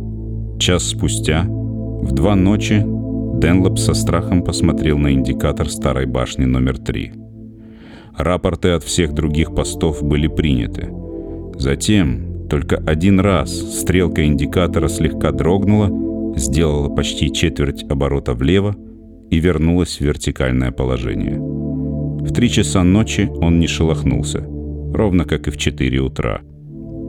Час 0.58 0.84
спустя, 0.84 1.44
в 1.44 2.12
два 2.12 2.34
ночи, 2.34 2.82
Денлоп 3.40 3.78
со 3.78 3.92
страхом 3.92 4.42
посмотрел 4.42 4.96
на 4.96 5.12
индикатор 5.12 5.68
старой 5.68 6.06
башни 6.06 6.46
номер 6.46 6.78
три. 6.78 7.12
Рапорты 8.16 8.70
от 8.70 8.84
всех 8.84 9.12
других 9.12 9.54
постов 9.54 10.02
были 10.02 10.28
приняты. 10.28 10.88
Затем, 11.58 12.33
только 12.54 12.76
один 12.86 13.18
раз, 13.18 13.50
стрелка 13.50 14.24
индикатора 14.24 14.86
слегка 14.86 15.32
дрогнула, 15.32 15.90
сделала 16.38 16.88
почти 16.88 17.32
четверть 17.32 17.82
оборота 17.90 18.32
влево 18.32 18.76
и 19.28 19.40
вернулась 19.40 19.96
в 19.96 20.02
вертикальное 20.02 20.70
положение. 20.70 21.36
В 21.36 22.32
три 22.32 22.48
часа 22.48 22.84
ночи 22.84 23.28
он 23.40 23.58
не 23.58 23.66
шелохнулся, 23.66 24.46
ровно 24.94 25.24
как 25.24 25.48
и 25.48 25.50
в 25.50 25.56
четыре 25.56 25.98
утра. 25.98 26.42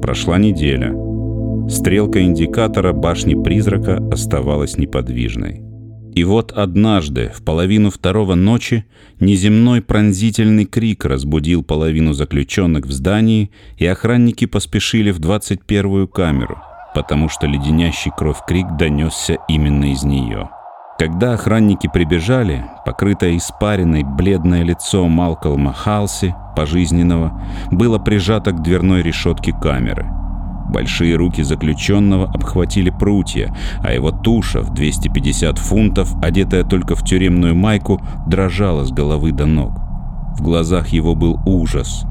Прошла 0.01 0.39
неделя. 0.39 0.95
Стрелка 1.69 2.23
индикатора 2.23 2.91
башни 2.91 3.35
призрака 3.35 3.97
оставалась 4.11 4.79
неподвижной. 4.79 5.61
И 6.15 6.23
вот 6.23 6.53
однажды, 6.53 7.33
в 7.35 7.43
половину 7.43 7.91
второго 7.91 8.35
ночи, 8.35 8.85
неземной 9.19 9.81
пронзительный 9.81 10.63
крик 10.63 11.03
разбудил 11.03 11.61
половину 11.61 12.13
заключенных 12.13 12.85
в 12.85 12.91
здании, 12.91 13.51
и 13.77 13.85
охранники 13.85 14.45
поспешили 14.45 15.11
в 15.11 15.19
21-ю 15.19 16.07
камеру, 16.07 16.61
потому 16.95 17.27
что 17.27 17.47
леденящий 17.47 18.11
кровь 18.15 18.37
крик 18.47 18.65
донесся 18.79 19.37
именно 19.49 19.91
из 19.91 20.03
нее. 20.03 20.49
Когда 20.97 21.33
охранники 21.33 21.89
прибежали, 21.91 22.63
покрытое 22.85 23.35
испаренной 23.35 24.03
бледное 24.03 24.63
лицо 24.63 25.05
Малкольма 25.09 25.73
Халси, 25.73 26.33
пожизненного, 26.55 27.43
было 27.71 27.99
прижато 27.99 28.53
к 28.53 28.63
дверной 28.63 29.01
решетке 29.01 29.51
камеры– 29.51 30.05
Большие 30.69 31.15
руки 31.15 31.43
заключенного 31.43 32.25
обхватили 32.25 32.89
прутья, 32.89 33.55
а 33.81 33.93
его 33.93 34.11
туша 34.11 34.61
в 34.61 34.73
250 34.73 35.57
фунтов, 35.57 36.13
одетая 36.21 36.63
только 36.63 36.95
в 36.95 37.03
тюремную 37.03 37.55
майку, 37.55 38.01
дрожала 38.27 38.83
с 38.83 38.91
головы 38.91 39.31
до 39.31 39.45
ног. 39.45 39.73
В 40.37 40.41
глазах 40.41 40.89
его 40.89 41.15
был 41.15 41.39
ужас. 41.45 42.05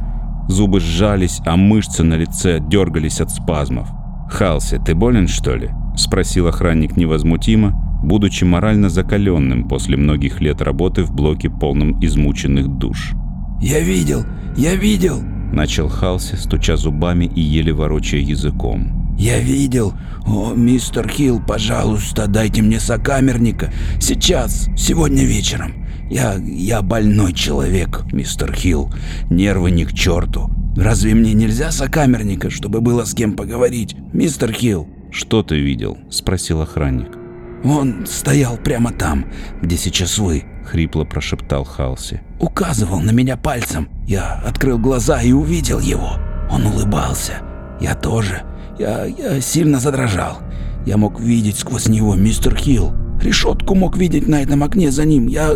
Зубы 0.48 0.80
сжались, 0.80 1.40
а 1.44 1.56
мышцы 1.56 2.02
на 2.02 2.14
лице 2.14 2.60
дергались 2.60 3.20
от 3.20 3.30
спазмов. 3.30 3.88
«Халси, 4.30 4.80
ты 4.84 4.94
болен, 4.94 5.28
что 5.28 5.54
ли?»— 5.54 5.70
спросил 5.96 6.48
охранник 6.48 6.96
невозмутимо, 6.96 7.72
будучи 8.02 8.44
морально 8.44 8.88
закаленным 8.88 9.68
после 9.68 9.96
многих 9.96 10.40
лет 10.40 10.62
работы 10.62 11.02
в 11.02 11.12
блоке 11.14 11.50
полном 11.50 12.02
измученных 12.02 12.68
душ. 12.68 13.12
«Я 13.60 13.80
видел! 13.80 14.24
Я 14.56 14.74
видел!» 14.74 15.33
Начал 15.54 15.88
Халси, 15.88 16.34
стуча 16.34 16.76
зубами 16.76 17.26
и 17.26 17.40
еле 17.40 17.72
ворочая 17.72 18.20
языком. 18.20 19.14
«Я 19.16 19.38
видел. 19.38 19.94
О, 20.26 20.52
мистер 20.52 21.08
Хилл, 21.08 21.40
пожалуйста, 21.40 22.26
дайте 22.26 22.60
мне 22.60 22.80
сокамерника. 22.80 23.72
Сейчас, 24.00 24.68
сегодня 24.76 25.22
вечером. 25.22 25.86
Я... 26.10 26.34
я 26.34 26.82
больной 26.82 27.32
человек, 27.32 28.02
мистер 28.12 28.52
Хилл. 28.52 28.92
Нервы 29.30 29.70
ни 29.70 29.84
к 29.84 29.92
черту. 29.92 30.50
Разве 30.76 31.14
мне 31.14 31.34
нельзя 31.34 31.70
сокамерника, 31.70 32.50
чтобы 32.50 32.80
было 32.80 33.04
с 33.04 33.14
кем 33.14 33.34
поговорить, 33.34 33.94
мистер 34.12 34.50
Хилл?» 34.50 34.88
«Что 35.12 35.44
ты 35.44 35.60
видел?»– 35.60 35.98
спросил 36.10 36.62
охранник. 36.62 37.16
«Он 37.62 38.06
стоял 38.06 38.56
прямо 38.56 38.90
там, 38.90 39.26
где 39.62 39.76
сейчас 39.76 40.18
вы»,— 40.18 40.42
хрипло 40.64 41.04
прошептал 41.04 41.64
Халси. 41.64 42.20
«Указывал 42.40 43.00
на 43.00 43.10
меня 43.10 43.36
пальцем. 43.36 43.88
Я 44.06 44.42
открыл 44.44 44.78
глаза 44.78 45.20
и 45.22 45.32
увидел 45.32 45.80
его. 45.80 46.18
Он 46.50 46.66
улыбался. 46.66 47.34
Я 47.80 47.94
тоже. 47.94 48.42
Я, 48.78 49.04
я 49.04 49.40
сильно 49.40 49.78
задрожал. 49.78 50.38
Я 50.86 50.96
мог 50.96 51.20
видеть 51.20 51.58
сквозь 51.58 51.88
него 51.88 52.14
мистер 52.14 52.56
Хилл. 52.56 52.92
Решетку 53.22 53.74
мог 53.74 53.96
видеть 53.96 54.28
на 54.28 54.42
этом 54.42 54.62
окне 54.62 54.90
за 54.90 55.04
ним. 55.04 55.26
Я...» 55.26 55.52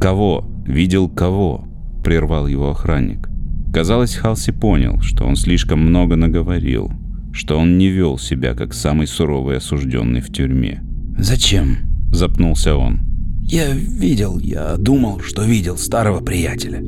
«Кого? 0.00 0.44
Видел 0.66 1.08
кого?»— 1.08 1.66
прервал 2.04 2.46
его 2.46 2.70
охранник. 2.70 3.28
Казалось, 3.72 4.14
Халси 4.14 4.52
понял, 4.52 5.00
что 5.00 5.24
он 5.24 5.34
слишком 5.36 5.80
много 5.80 6.16
наговорил, 6.16 6.90
что 7.32 7.58
он 7.58 7.78
не 7.78 7.88
вел 7.88 8.18
себя 8.18 8.54
как 8.54 8.74
самый 8.74 9.06
суровый 9.06 9.56
осужденный 9.56 10.20
в 10.20 10.30
тюрьме. 10.30 10.82
«Зачем?»— 11.18 11.78
запнулся 12.12 12.76
он. 12.76 13.11
«Я 13.42 13.72
видел, 13.72 14.38
я 14.38 14.76
думал, 14.76 15.20
что 15.20 15.44
видел 15.44 15.76
старого 15.76 16.20
приятеля. 16.20 16.82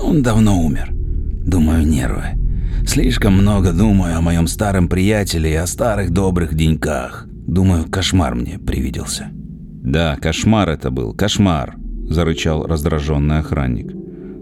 Он 0.00 0.22
давно 0.22 0.58
умер. 0.58 0.90
Думаю, 0.92 1.86
нервы. 1.86 2.24
Слишком 2.86 3.34
много 3.34 3.72
думаю 3.72 4.16
о 4.16 4.20
моем 4.22 4.46
старом 4.46 4.88
приятеле 4.88 5.52
и 5.52 5.56
о 5.56 5.66
старых 5.66 6.10
добрых 6.10 6.54
деньках. 6.54 7.26
Думаю, 7.28 7.84
кошмар 7.90 8.34
мне 8.34 8.58
привиделся». 8.58 9.28
«Да, 9.32 10.16
кошмар 10.16 10.68
это 10.68 10.90
был, 10.90 11.14
кошмар»,— 11.14 11.76
зарычал 12.08 12.66
раздраженный 12.66 13.38
охранник. 13.38 13.92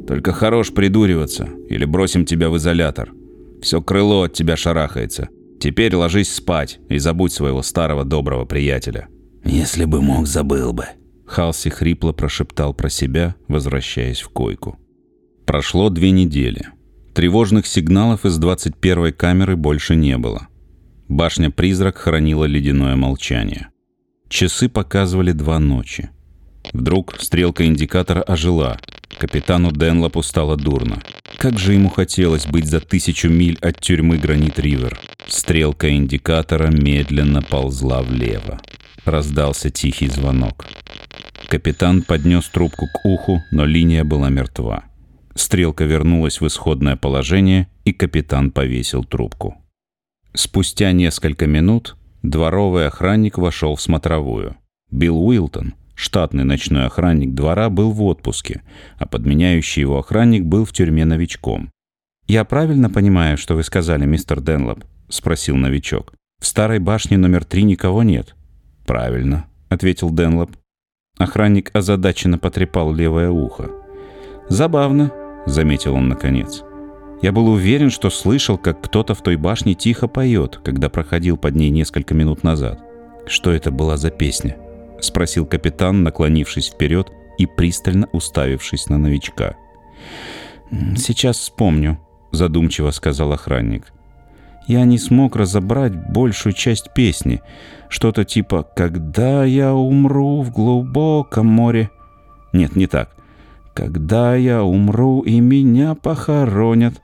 «Только 0.07 0.33
хорош 0.33 0.73
придуриваться, 0.73 1.49
или 1.69 1.85
бросим 1.85 2.25
тебя 2.25 2.49
в 2.51 2.57
изолятор. 2.57 3.13
Все 3.63 3.81
крыло 3.81 4.23
от 4.23 4.33
тебя 4.33 4.57
шарахается. 4.57 5.29
Теперь 5.61 5.95
ложись 5.95 6.33
спать 6.33 6.79
и 6.89 6.99
забудь 6.99 7.33
своего 7.33 7.63
старого 7.63 8.05
доброго 8.05 8.45
приятеля». 8.45 9.09
«Если 9.45 9.85
бы 9.85 10.03
мог, 10.03 10.27
забыл 10.27 10.73
бы»,— 10.73 10.85
Халси 11.27 11.71
хрипло 11.71 12.13
прошептал 12.13 12.73
про 12.73 12.89
себя, 12.89 13.35
возвращаясь 13.49 14.23
в 14.23 14.29
койку. 14.29 14.79
Прошло 15.45 15.91
две 15.91 16.11
недели. 16.11 16.69
Тревожных 17.15 17.67
сигналов 17.67 18.25
из 18.25 18.39
21-й 18.39 19.13
камеры 19.13 19.57
больше 19.57 19.97
не 19.97 20.19
было. 20.19 20.49
Башня-призрак 21.09 21.97
хранила 21.97 22.45
ледяное 22.45 22.97
молчание. 22.97 23.69
Часы 24.29 24.69
показывали 24.69 25.33
два 25.33 25.59
ночи. 25.59 26.11
Вдруг 26.73 27.17
стрелка 27.21 27.65
индикатора 27.65 28.23
ожила. 28.23 28.79
Капитану 29.19 29.71
Денлопу 29.73 30.23
стало 30.23 30.57
дурно. 30.57 31.03
Как 31.39 31.59
же 31.59 31.75
ему 31.75 31.89
хотелось 31.89 32.47
быть 32.47 32.67
за 32.67 32.81
тысячу 32.81 33.29
миль 33.29 33.57
от 33.63 33.81
тюрьмы 33.81 34.19
Гранит-Ривер. 34.19 34.99
Стрелка 35.29 35.95
индикатора 35.95 36.71
медленно 36.71 37.41
ползла 37.41 38.03
влево 38.03 38.61
раздался 39.07 39.71
тихий 39.71 40.09
звонок. 40.09 40.67
Капитан 41.49 42.03
поднес 42.03 42.49
трубку 42.49 42.87
к 42.87 43.05
уху, 43.05 43.43
но 43.53 43.65
линия 43.65 44.05
была 44.05 44.31
мертва. 44.31 44.85
Стрелка 45.35 45.85
вернулась 45.85 46.41
в 46.41 46.47
исходное 46.47 46.97
положение, 46.97 47.69
и 47.85 47.93
капитан 47.93 48.51
повесил 48.51 49.05
трубку. 49.05 49.57
Спустя 50.35 50.93
несколько 50.93 51.47
минут 51.47 51.97
дворовый 52.23 52.87
охранник 52.87 53.39
вошел 53.39 53.77
в 53.77 53.83
смотровую. 53.83 54.57
Билл 54.91 55.25
Уилтон, 55.25 55.75
штатный 55.95 56.45
ночной 56.45 56.87
охранник 56.87 57.35
двора, 57.35 57.71
был 57.71 57.93
в 57.93 58.03
отпуске, 58.03 58.63
а 58.99 59.07
подменяющий 59.07 59.83
его 59.83 59.99
охранник 59.99 60.45
был 60.45 60.65
в 60.65 60.73
тюрьме 60.73 61.05
новичком. 61.05 61.71
«Я 62.27 62.45
правильно 62.45 62.91
понимаю, 62.91 63.37
что 63.39 63.55
вы 63.55 63.63
сказали, 63.63 64.05
мистер 64.05 64.41
Денлоп?»— 64.41 64.85
спросил 65.09 65.57
новичок. 65.57 66.13
«В 66.41 66.47
старой 66.47 66.81
башне 66.81 67.17
номер 67.19 67.45
три 67.45 67.63
никого 67.63 68.03
нет». 68.03 68.35
«Правильно»,— 68.85 69.47
ответил 69.69 70.11
Денлоп. 70.11 70.51
Охранник 71.19 71.71
озадаченно 71.75 72.39
потрепал 72.39 72.93
левое 72.93 73.31
ухо. 73.31 73.71
«Забавно»,— 74.49 75.11
заметил 75.47 75.95
он 75.95 76.09
наконец. 76.09 76.63
«Я 77.23 77.33
был 77.33 77.49
уверен, 77.49 77.91
что 77.91 78.11
слышал, 78.11 78.59
как 78.59 78.83
кто-то 78.83 79.15
в 79.15 79.23
той 79.23 79.37
башне 79.37 79.75
тихо 79.75 80.09
поет, 80.09 80.61
когда 80.63 80.91
проходил 80.91 81.39
под 81.39 81.57
ней 81.57 81.71
несколько 81.71 82.15
минут 82.15 82.43
назад. 82.43 82.81
Что 83.27 83.51
это 83.51 83.71
была 83.71 83.97
за 83.97 84.11
песня?»— 84.11 84.57
спросил 85.01 85.47
капитан, 85.47 86.03
наклонившись 86.03 86.69
вперед 86.69 87.11
и 87.39 87.47
пристально 87.47 88.09
уставившись 88.13 88.89
на 88.89 88.99
новичка. 88.99 89.57
«Сейчас 90.97 91.39
вспомню»,— 91.39 91.99
задумчиво 92.31 92.91
сказал 92.91 93.33
охранник 93.33 93.93
я 94.67 94.85
не 94.85 94.99
смог 94.99 95.37
разобрать 95.37 95.95
большую 96.11 96.53
часть 96.53 96.93
песни. 96.93 97.41
Что-то 97.89 98.25
типа 98.25 98.67
«Когда 98.75 99.45
я 99.45 99.75
умру 99.75 100.43
в 100.43 100.51
глубоком 100.51 101.47
море». 101.47 101.91
Нет, 102.53 102.77
не 102.77 102.87
так. 102.87 103.11
«Когда 103.75 104.35
я 104.35 104.63
умру 104.65 105.21
и 105.21 105.41
меня 105.41 105.95
похоронят». 105.95 107.03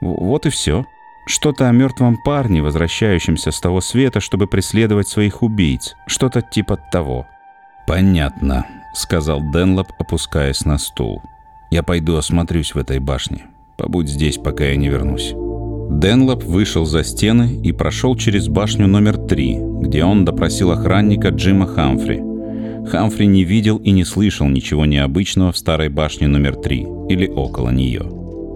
Вот 0.00 0.46
и 0.46 0.50
все. 0.50 0.84
Что-то 1.26 1.68
о 1.68 1.72
мертвом 1.72 2.16
парне, 2.24 2.62
возвращающемся 2.62 3.50
с 3.50 3.60
того 3.60 3.80
света, 3.80 4.20
чтобы 4.20 4.46
преследовать 4.46 5.08
своих 5.08 5.42
убийц. 5.42 5.94
Что-то 6.06 6.42
типа 6.42 6.78
того. 6.90 7.26
«Понятно»,— 7.86 8.66
сказал 8.94 9.40
Денлоп, 9.52 9.92
опускаясь 9.98 10.64
на 10.64 10.78
стул. 10.78 11.22
«Я 11.70 11.82
пойду 11.82 12.16
осмотрюсь 12.16 12.74
в 12.74 12.78
этой 12.78 12.98
башне. 12.98 13.46
Побудь 13.76 14.08
здесь, 14.08 14.38
пока 14.38 14.64
я 14.64 14.76
не 14.76 14.88
вернусь». 14.88 15.34
Денлоп 15.90 16.44
вышел 16.44 16.84
за 16.84 17.02
стены 17.02 17.60
и 17.62 17.72
прошел 17.72 18.14
через 18.14 18.48
башню 18.48 18.86
номер 18.86 19.16
три, 19.16 19.56
где 19.58 20.04
он 20.04 20.24
допросил 20.24 20.70
охранника 20.70 21.28
Джима 21.30 21.66
Хамфри. 21.66 22.20
Хамфри 22.88 23.26
не 23.26 23.42
видел 23.42 23.78
и 23.78 23.90
не 23.90 24.04
слышал 24.04 24.46
ничего 24.48 24.84
необычного 24.86 25.52
в 25.52 25.58
старой 25.58 25.88
башне 25.88 26.28
номер 26.28 26.56
три 26.56 26.86
или 27.08 27.26
около 27.26 27.70
нее. 27.70 28.02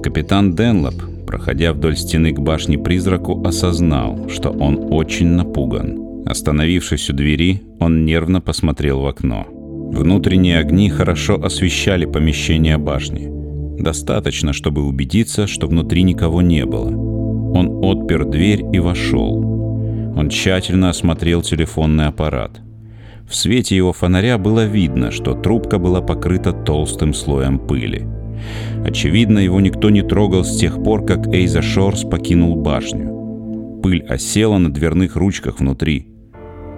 Капитан 0.03 0.55
Денлоп, 0.55 0.95
проходя 1.27 1.73
вдоль 1.73 1.97
стены 1.97 2.33
к 2.33 2.39
башне 2.39 2.79
призраку, 2.79 3.43
осознал, 3.45 4.29
что 4.29 4.51
он 4.51 4.93
очень 4.93 5.29
напуган. 5.29 6.25
Остановившись 6.27 7.11
у 7.11 7.13
двери, 7.13 7.63
он 7.81 8.05
нервно 8.05 8.41
посмотрел 8.41 9.01
в 9.01 9.07
окно. 9.07 9.47
Внутренние 9.49 10.59
огни 10.59 10.89
хорошо 10.89 11.43
освещали 11.43 12.05
помещение 12.05 12.79
башни. 12.79 13.29
Достаточно, 13.79 14.53
чтобы 14.53 14.85
убедиться, 14.85 15.47
что 15.47 15.67
внутри 15.67 16.03
никого 16.03 16.41
не 16.41 16.65
было. 16.65 17.12
Он 17.55 17.79
отпер 17.83 18.25
дверь 18.25 18.65
и 18.73 18.79
вошел. 18.79 19.37
Он 20.17 20.29
тщательно 20.29 20.91
осмотрел 20.91 21.43
телефонный 21.43 22.07
аппарат. 22.07 22.61
В 23.29 23.35
свете 23.35 23.77
его 23.77 23.93
фонаря 23.93 24.39
было 24.39 24.65
видно, 24.65 25.11
что 25.11 25.35
трубка 25.35 25.79
была 25.79 26.01
покрыта 26.01 26.53
толстым 26.53 27.15
слоем 27.15 27.59
пыли. 27.59 28.07
Очевидно, 28.85 29.39
его 29.39 29.61
никто 29.61 29.91
не 29.91 30.03
трогал 30.03 30.45
с 30.45 30.59
тех 30.59 30.83
пор, 30.83 31.05
как 31.05 31.29
Эйза 31.29 31.63
Шорс 31.63 32.03
покинул 32.03 32.57
башню. 32.57 33.81
Пыль 33.83 34.03
осела 34.03 34.59
на 34.59 34.73
дверных 34.73 35.17
ручках 35.17 35.61
внутри. 35.61 36.09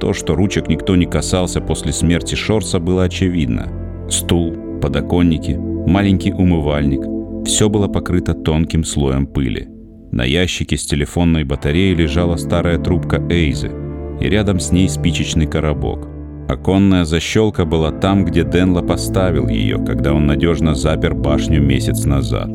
То, 0.00 0.12
что 0.12 0.34
ручек 0.34 0.68
никто 0.68 0.96
не 0.96 1.06
касался 1.06 1.60
после 1.60 1.92
смерти 1.92 2.34
Шорса, 2.34 2.78
было 2.78 3.04
очевидно. 3.04 4.06
Стул, 4.10 4.54
подоконники, 4.80 5.52
маленький 5.86 6.32
умывальник– 6.32 7.02
все 7.44 7.68
было 7.68 7.88
покрыто 7.88 8.34
тонким 8.34 8.84
слоем 8.84 9.26
пыли. 9.26 9.68
На 10.14 10.22
ящике 10.22 10.76
с 10.76 10.86
телефонной 10.86 11.42
батареей 11.42 11.92
лежала 11.92 12.36
старая 12.36 12.78
трубка 12.78 13.20
Эйзы, 13.28 13.72
и 14.20 14.28
рядом 14.28 14.60
с 14.60 14.70
ней 14.70 14.88
спичечный 14.88 15.48
коробок. 15.48 16.06
Оконная 16.48 17.04
защелка 17.04 17.64
была 17.64 17.90
там, 17.90 18.24
где 18.24 18.44
Денла 18.44 18.80
поставил 18.80 19.48
ее, 19.48 19.84
когда 19.84 20.14
он 20.14 20.28
надежно 20.28 20.76
запер 20.76 21.16
башню 21.16 21.60
месяц 21.60 22.04
назад. 22.04 22.48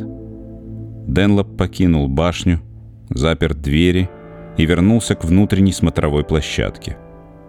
Денлоп 1.05 1.57
покинул 1.57 2.07
башню, 2.07 2.61
запер 3.09 3.53
двери 3.53 4.09
и 4.57 4.65
вернулся 4.65 5.15
к 5.15 5.25
внутренней 5.25 5.73
смотровой 5.73 6.23
площадке. 6.23 6.95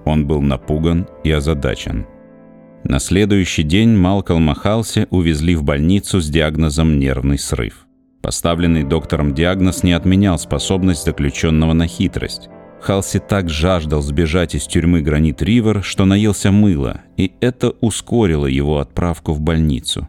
Он 0.05 0.27
был 0.27 0.41
напуган 0.41 1.07
и 1.23 1.31
озадачен. 1.31 2.05
На 2.83 2.99
следующий 2.99 3.63
день 3.63 3.97
Малкольма 3.97 4.57
Халси 4.57 5.07
увезли 5.11 5.55
в 5.55 5.63
больницу 5.63 6.21
с 6.21 6.29
диагнозом 6.29 6.99
нервный 6.99 7.39
срыв. 7.39 7.87
Поставленный 8.23 8.85
доктором 8.85 9.35
диагноз 9.35 9.83
не 9.83 9.93
отменял 9.93 10.39
способность 10.39 11.05
заключенного 11.05 11.73
на 11.73 11.87
хитрость. 11.87 12.49
Халси 12.81 13.19
так 13.19 13.49
жаждал 13.49 14.03
сбежать 14.03 14.55
из 14.55 14.67
тюрьмы 14.67 15.03
Гранит 15.03 15.43
Ривер, 15.43 15.83
что 15.83 16.05
наелся 16.05 16.51
мыла, 16.51 17.03
и 17.17 17.33
это 17.41 17.71
ускорило 17.81 18.47
его 18.47 18.79
отправку 18.79 19.33
в 19.33 19.41
больницу. 19.41 20.09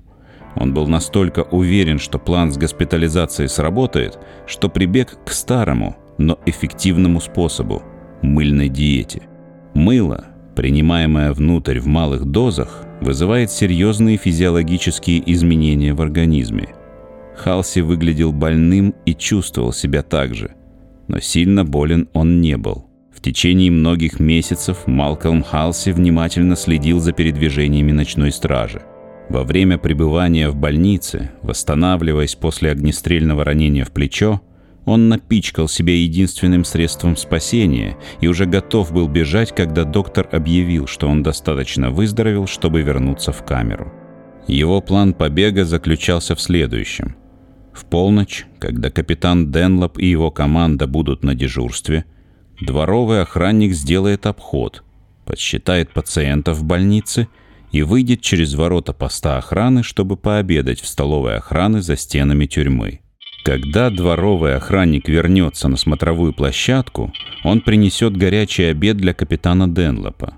Он 0.56 0.74
был 0.74 0.88
настолько 0.88 1.41
уверен, 1.43 2.00
что 2.00 2.19
план 2.19 2.52
с 2.52 2.58
госпитализацией 2.58 3.50
сработает, 3.50 4.19
что 4.45 4.69
прибег 4.69 5.17
к 5.26 5.32
старому, 5.32 5.95
но 6.17 6.38
эффективному 6.45 7.21
способу– 7.21 7.84
мыльной 8.21 8.67
диете. 8.67 9.24
Мыло, 9.74 10.26
принимаемое 10.56 11.32
внутрь 11.32 11.80
в 11.80 11.88
малых 11.88 12.26
дозах, 12.26 12.86
вызывает 13.00 13.52
серьезные 13.52 14.17
физиологические 14.17 15.24
изменения 15.32 15.93
в 15.93 16.02
организме– 16.02 16.69
Халси 17.36 17.80
выглядел 17.80 18.32
больным 18.32 18.94
и 19.06 19.13
чувствовал 19.13 19.74
себя 19.74 20.04
так 20.04 20.36
же. 20.36 20.52
Но 21.08 21.20
сильно 21.20 21.65
болен 21.65 22.10
он 22.13 22.41
не 22.41 22.58
был. 22.58 22.88
В 23.13 23.22
течение 23.22 23.70
многих 23.70 24.20
месяцев 24.20 24.88
Малкольм 24.88 25.44
Халси 25.44 25.91
внимательно 25.91 26.56
следил 26.56 27.00
за 27.00 27.12
передвижениями 27.12 27.91
ночной 27.91 28.32
стражи. 28.32 28.82
Во 29.30 29.44
время 29.44 29.78
пребывания 29.78 30.50
в 30.50 30.56
больнице, 30.56 31.32
восстанавливаясь 31.41 32.36
после 32.36 32.72
огнестрельного 32.72 33.46
ранения 33.46 33.86
в 33.86 33.91
плечо, 33.91 34.41
он 34.86 35.10
напичкал 35.10 35.67
себя 35.67 35.96
единственным 35.96 36.65
средством 36.65 37.15
спасения 37.15 37.98
и 38.20 38.28
уже 38.28 38.46
готов 38.46 38.91
был 38.91 39.08
бежать, 39.08 39.54
когда 39.54 39.84
доктор 39.84 40.28
объявил, 40.32 40.88
что 40.88 41.08
он 41.08 41.22
достаточно 41.22 41.91
выздоровел, 41.91 42.48
чтобы 42.48 42.82
вернуться 42.82 43.32
в 43.32 43.46
камеру. 43.46 43.94
Его 44.48 44.82
план 44.82 45.13
побега 45.13 45.65
заключался 45.65 46.36
в 46.36 46.41
следующем. 46.41 47.15
В 47.74 47.86
полночь, 47.86 48.46
когда 48.60 48.90
капитан 48.90 49.52
Денлоп 49.52 49.98
и 49.98 50.06
его 50.06 50.32
команда 50.32 50.88
будут 50.88 51.24
на 51.24 51.36
дежурстве, 51.36 52.06
дворовый 52.60 53.22
охранник 53.22 53.74
сделает 53.74 54.26
обход, 54.26 54.84
подсчитает 55.26 55.92
пациентов 55.92 56.58
в 56.58 56.64
больнице 56.64 57.28
и 57.72 57.84
выйдет 57.84 58.22
через 58.22 58.56
ворота 58.56 58.92
поста 58.94 59.38
охраны, 59.38 59.84
чтобы 59.84 60.18
пообедать 60.18 60.82
в 60.82 60.88
столовой 60.88 61.38
охраны 61.38 61.82
за 61.82 61.96
стенами 61.96 62.46
тюрьмы. 62.46 63.00
Когда 63.44 63.90
дворовый 63.90 64.56
охранник 64.56 65.08
вернется 65.08 65.68
на 65.68 65.78
смотровую 65.78 66.34
площадку, 66.34 67.12
он 67.44 67.62
принесет 67.62 68.16
горячий 68.16 68.66
обед 68.66 68.98
для 68.98 69.14
капитана 69.14 69.68
Денлопа. 69.68 70.36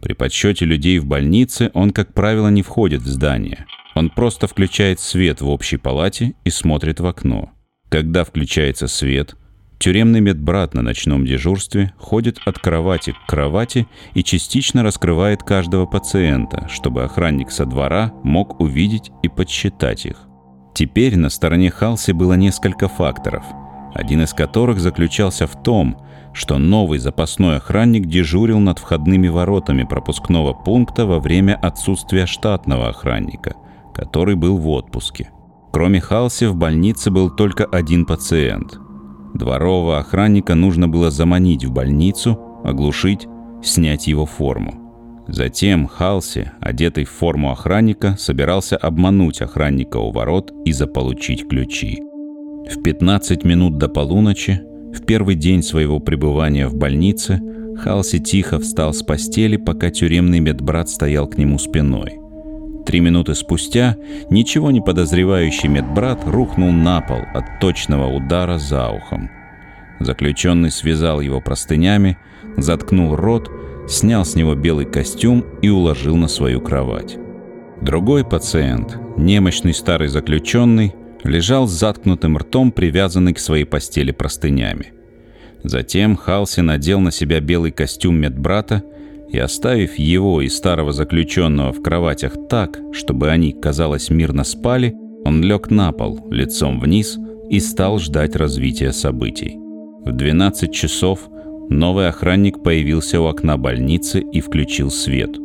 При 0.00 0.14
подсчете 0.14 0.64
людей 0.64 0.98
в 0.98 1.04
больнице 1.04 1.70
он, 1.74 1.90
как 1.90 2.14
правило, 2.14 2.48
не 2.48 2.62
входит 2.62 3.02
в 3.02 3.08
здание– 3.08 3.66
он 3.96 4.10
просто 4.10 4.46
включает 4.46 5.00
свет 5.00 5.40
в 5.40 5.48
общей 5.48 5.78
палате 5.78 6.34
и 6.44 6.50
смотрит 6.50 7.00
в 7.00 7.06
окно. 7.06 7.50
Когда 7.88 8.24
включается 8.24 8.88
свет, 8.88 9.36
тюремный 9.78 10.20
медбрат 10.20 10.74
на 10.74 10.82
ночном 10.82 11.24
дежурстве 11.24 11.94
ходит 11.96 12.38
от 12.44 12.58
кровати 12.58 13.12
к 13.12 13.26
кровати 13.26 13.88
и 14.12 14.22
частично 14.22 14.82
раскрывает 14.82 15.42
каждого 15.42 15.86
пациента, 15.86 16.68
чтобы 16.68 17.04
охранник 17.04 17.50
со 17.50 17.64
двора 17.64 18.12
мог 18.22 18.60
увидеть 18.60 19.10
и 19.22 19.28
подсчитать 19.28 20.04
их. 20.04 20.28
Теперь 20.74 21.16
на 21.16 21.30
стороне 21.30 21.70
Халси 21.70 22.12
было 22.12 22.34
несколько 22.34 22.88
факторов, 22.88 23.46
один 23.94 24.22
из 24.24 24.34
которых 24.34 24.78
заключался 24.78 25.46
в 25.46 25.62
том, 25.62 25.96
что 26.34 26.58
новый 26.58 26.98
запасной 26.98 27.56
охранник 27.56 28.04
дежурил 28.04 28.58
над 28.58 28.78
входными 28.78 29.28
воротами 29.28 29.84
пропускного 29.84 30.52
пункта 30.52 31.06
во 31.06 31.18
время 31.18 31.54
отсутствия 31.54 32.26
штатного 32.26 32.90
охранника– 32.90 33.54
который 33.96 34.34
был 34.34 34.58
в 34.58 34.68
отпуске. 34.68 35.30
Кроме 35.72 36.00
Халси 36.00 36.46
в 36.46 36.54
больнице 36.54 37.10
был 37.10 37.30
только 37.30 37.64
один 37.64 38.04
пациент. 38.04 38.78
Дворового 39.34 39.98
охранника 39.98 40.54
нужно 40.54 40.86
было 40.88 41.10
заманить 41.10 41.64
в 41.64 41.72
больницу, 41.72 42.38
оглушить, 42.62 43.26
снять 43.62 44.06
его 44.06 44.26
форму. 44.26 45.24
Затем 45.28 45.86
Халси, 45.86 46.52
одетый 46.60 47.04
в 47.04 47.10
форму 47.10 47.50
охранника, 47.50 48.16
собирался 48.18 48.76
обмануть 48.76 49.40
охранника 49.40 49.96
у 49.96 50.12
ворот 50.12 50.52
и 50.64 50.72
заполучить 50.72 51.48
ключи. 51.48 52.00
В 52.70 52.82
15 52.82 53.44
минут 53.44 53.78
до 53.78 53.88
полуночи, 53.88 54.60
в 54.94 55.04
первый 55.04 55.34
день 55.34 55.62
своего 55.62 56.00
пребывания 56.00 56.68
в 56.68 56.74
больнице, 56.74 57.40
Халси 57.78 58.20
тихо 58.20 58.60
встал 58.60 58.94
с 58.94 59.02
постели, 59.02 59.56
пока 59.56 59.90
тюремный 59.90 60.40
медбрат 60.40 60.88
стоял 60.88 61.26
к 61.26 61.36
нему 61.38 61.58
спиной– 61.58 62.20
Три 62.86 63.00
минуты 63.00 63.34
спустя 63.34 63.96
ничего 64.30 64.70
не 64.70 64.80
подозревающий 64.80 65.68
медбрат 65.68 66.22
рухнул 66.24 66.70
на 66.70 67.00
пол 67.00 67.18
от 67.34 67.58
точного 67.60 68.06
удара 68.06 68.58
за 68.58 68.88
ухом. 68.90 69.28
Заключенный 69.98 70.70
связал 70.70 71.20
его 71.20 71.40
простынями, 71.40 72.16
заткнул 72.56 73.16
рот, 73.16 73.50
снял 73.88 74.24
с 74.24 74.36
него 74.36 74.54
белый 74.54 74.86
костюм 74.86 75.44
и 75.62 75.68
уложил 75.68 76.16
на 76.16 76.28
свою 76.28 76.60
кровать. 76.60 77.18
Другой 77.80 78.24
пациент, 78.24 78.98
немощный 79.16 79.74
старый 79.74 80.08
заключенный, 80.08 80.94
лежал 81.24 81.66
с 81.66 81.72
заткнутым 81.72 82.38
ртом, 82.38 82.70
привязанный 82.70 83.34
к 83.34 83.40
своей 83.40 83.64
постели 83.64 84.12
простынями. 84.12 84.92
Затем 85.64 86.14
Халси 86.14 86.60
надел 86.60 87.00
на 87.00 87.10
себя 87.10 87.40
белый 87.40 87.72
костюм 87.72 88.16
медбрата 88.16 88.84
и 89.28 89.38
оставив 89.38 89.98
его 89.98 90.40
и 90.40 90.48
старого 90.48 90.92
заключенного 90.92 91.72
в 91.72 91.82
кроватях 91.82 92.36
так, 92.48 92.80
чтобы 92.92 93.30
они, 93.30 93.52
казалось, 93.52 94.10
мирно 94.10 94.44
спали, 94.44 94.94
он 95.24 95.42
лег 95.42 95.70
на 95.70 95.92
пол, 95.92 96.26
лицом 96.30 96.80
вниз, 96.80 97.18
и 97.50 97.60
стал 97.60 97.98
ждать 97.98 98.36
развития 98.36 98.92
событий. 98.92 99.56
В 100.04 100.12
12 100.12 100.72
часов 100.72 101.28
новый 101.68 102.08
охранник 102.08 102.62
появился 102.62 103.20
у 103.20 103.26
окна 103.26 103.56
больницы 103.56 104.20
и 104.20 104.40
включил 104.40 104.90
свет. 104.90 105.36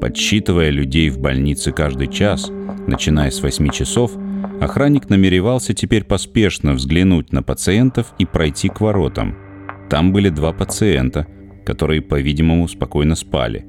Подсчитывая 0.00 0.70
людей 0.70 1.08
в 1.10 1.18
больнице 1.18 1.72
каждый 1.72 2.08
час, 2.08 2.50
начиная 2.86 3.30
с 3.30 3.42
8 3.42 3.70
часов, 3.70 4.12
охранник 4.60 5.08
намеревался 5.08 5.74
теперь 5.74 6.04
поспешно 6.04 6.72
взглянуть 6.72 7.32
на 7.32 7.42
пациентов 7.42 8.14
и 8.18 8.26
пройти 8.26 8.68
к 8.68 8.80
воротам. 8.80 9.36
Там 9.88 10.12
были 10.12 10.30
два 10.30 10.52
пациента– 10.52 11.26
которые, 11.66 12.00
по-видимому, 12.00 12.68
спокойно 12.68 13.16
спали. 13.16 13.66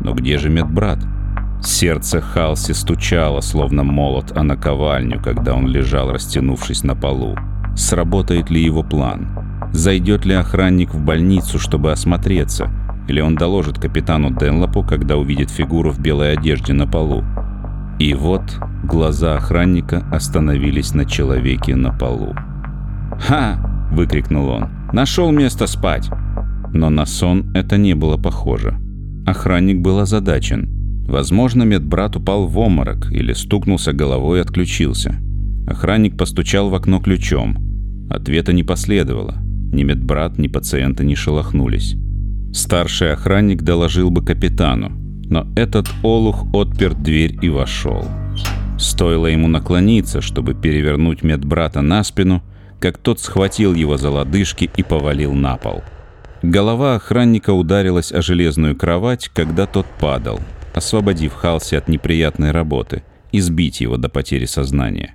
Но 0.00 0.14
где 0.14 0.38
же 0.38 0.48
медбрат? 0.48 0.98
Сердце 1.62 2.20
Халси 2.20 2.72
стучало, 2.72 3.40
словно 3.40 3.84
молот 3.84 4.36
о 4.36 4.42
наковальню, 4.42 5.20
когда 5.20 5.54
он 5.54 5.66
лежал, 5.66 6.12
растянувшись 6.12 6.84
на 6.84 6.94
полу. 6.94 7.36
Сработает 7.74 8.50
ли 8.50 8.62
его 8.62 8.82
план? 8.82 9.28
Зайдет 9.72 10.24
ли 10.24 10.34
охранник 10.34 10.94
в 10.94 11.00
больницу, 11.04 11.58
чтобы 11.58 11.90
осмотреться? 11.90 12.70
Или 13.08 13.20
он 13.20 13.34
доложит 13.34 13.78
капитану 13.78 14.30
Денлопу, 14.30 14.82
когда 14.82 15.16
увидит 15.16 15.50
фигуру 15.50 15.90
в 15.90 15.98
белой 15.98 16.34
одежде 16.34 16.72
на 16.72 16.86
полу? 16.86 17.24
И 17.98 18.14
вот 18.14 18.42
глаза 18.84 19.36
охранника 19.36 20.04
остановились 20.12 20.94
на 20.94 21.04
человеке 21.04 21.74
на 21.74 21.92
полу. 21.92 22.34
«Ха!»— 23.18 23.88
выкрикнул 23.90 24.48
он. 24.48 24.68
«Нашел 24.92 25.30
место 25.30 25.66
спать!» 25.66 26.10
Но 26.74 26.90
на 26.90 27.06
сон 27.06 27.52
это 27.54 27.78
не 27.78 27.94
было 27.94 28.16
похоже. 28.16 28.78
Охранник 29.26 29.80
был 29.80 30.00
озадачен. 30.00 30.68
Возможно, 31.06 31.62
медбрат 31.62 32.16
упал 32.16 32.46
в 32.46 32.58
обморок 32.58 33.10
или 33.12 33.32
стукнулся 33.32 33.92
головой 33.92 34.38
и 34.38 34.42
отключился. 34.42 35.14
Охранник 35.68 36.18
постучал 36.18 36.68
в 36.70 36.74
окно 36.74 37.00
ключом. 37.00 37.56
Ответа 38.10 38.52
не 38.52 38.64
последовало. 38.64 39.36
Ни 39.72 39.84
медбрат, 39.84 40.36
ни 40.38 40.48
пациенты 40.48 41.04
не 41.04 41.14
шелохнулись. 41.14 41.96
Старший 42.52 43.12
охранник 43.12 43.62
доложил 43.62 44.10
бы 44.10 44.24
капитану, 44.24 44.92
но 45.30 45.46
этот 45.56 45.88
олух 46.02 46.52
отпер 46.52 46.94
дверь 46.94 47.38
и 47.40 47.48
вошел. 47.48 48.04
Стоило 48.78 49.26
ему 49.26 49.46
наклониться, 49.48 50.20
чтобы 50.20 50.54
перевернуть 50.54 51.22
медбрата 51.22 51.82
на 51.82 52.02
спину, 52.02 52.42
как 52.80 52.98
тот 52.98 53.20
схватил 53.20 53.74
его 53.74 53.96
за 53.96 54.10
лодыжки 54.10 54.70
и 54.76 54.82
повалил 54.82 55.32
на 55.32 55.56
пол. 55.56 55.82
Голова 56.46 56.96
охранника 56.96 57.54
ударилась 57.54 58.12
о 58.12 58.20
железную 58.20 58.76
кровать, 58.76 59.30
когда 59.32 59.64
тот 59.64 59.86
падал, 59.98 60.40
освободив 60.74 61.32
Халси 61.32 61.74
от 61.74 61.88
неприятной 61.88 62.50
работы 62.50 63.02
и 63.32 63.40
сбить 63.40 63.80
его 63.80 63.96
до 63.96 64.10
потери 64.10 64.44
сознания. 64.44 65.14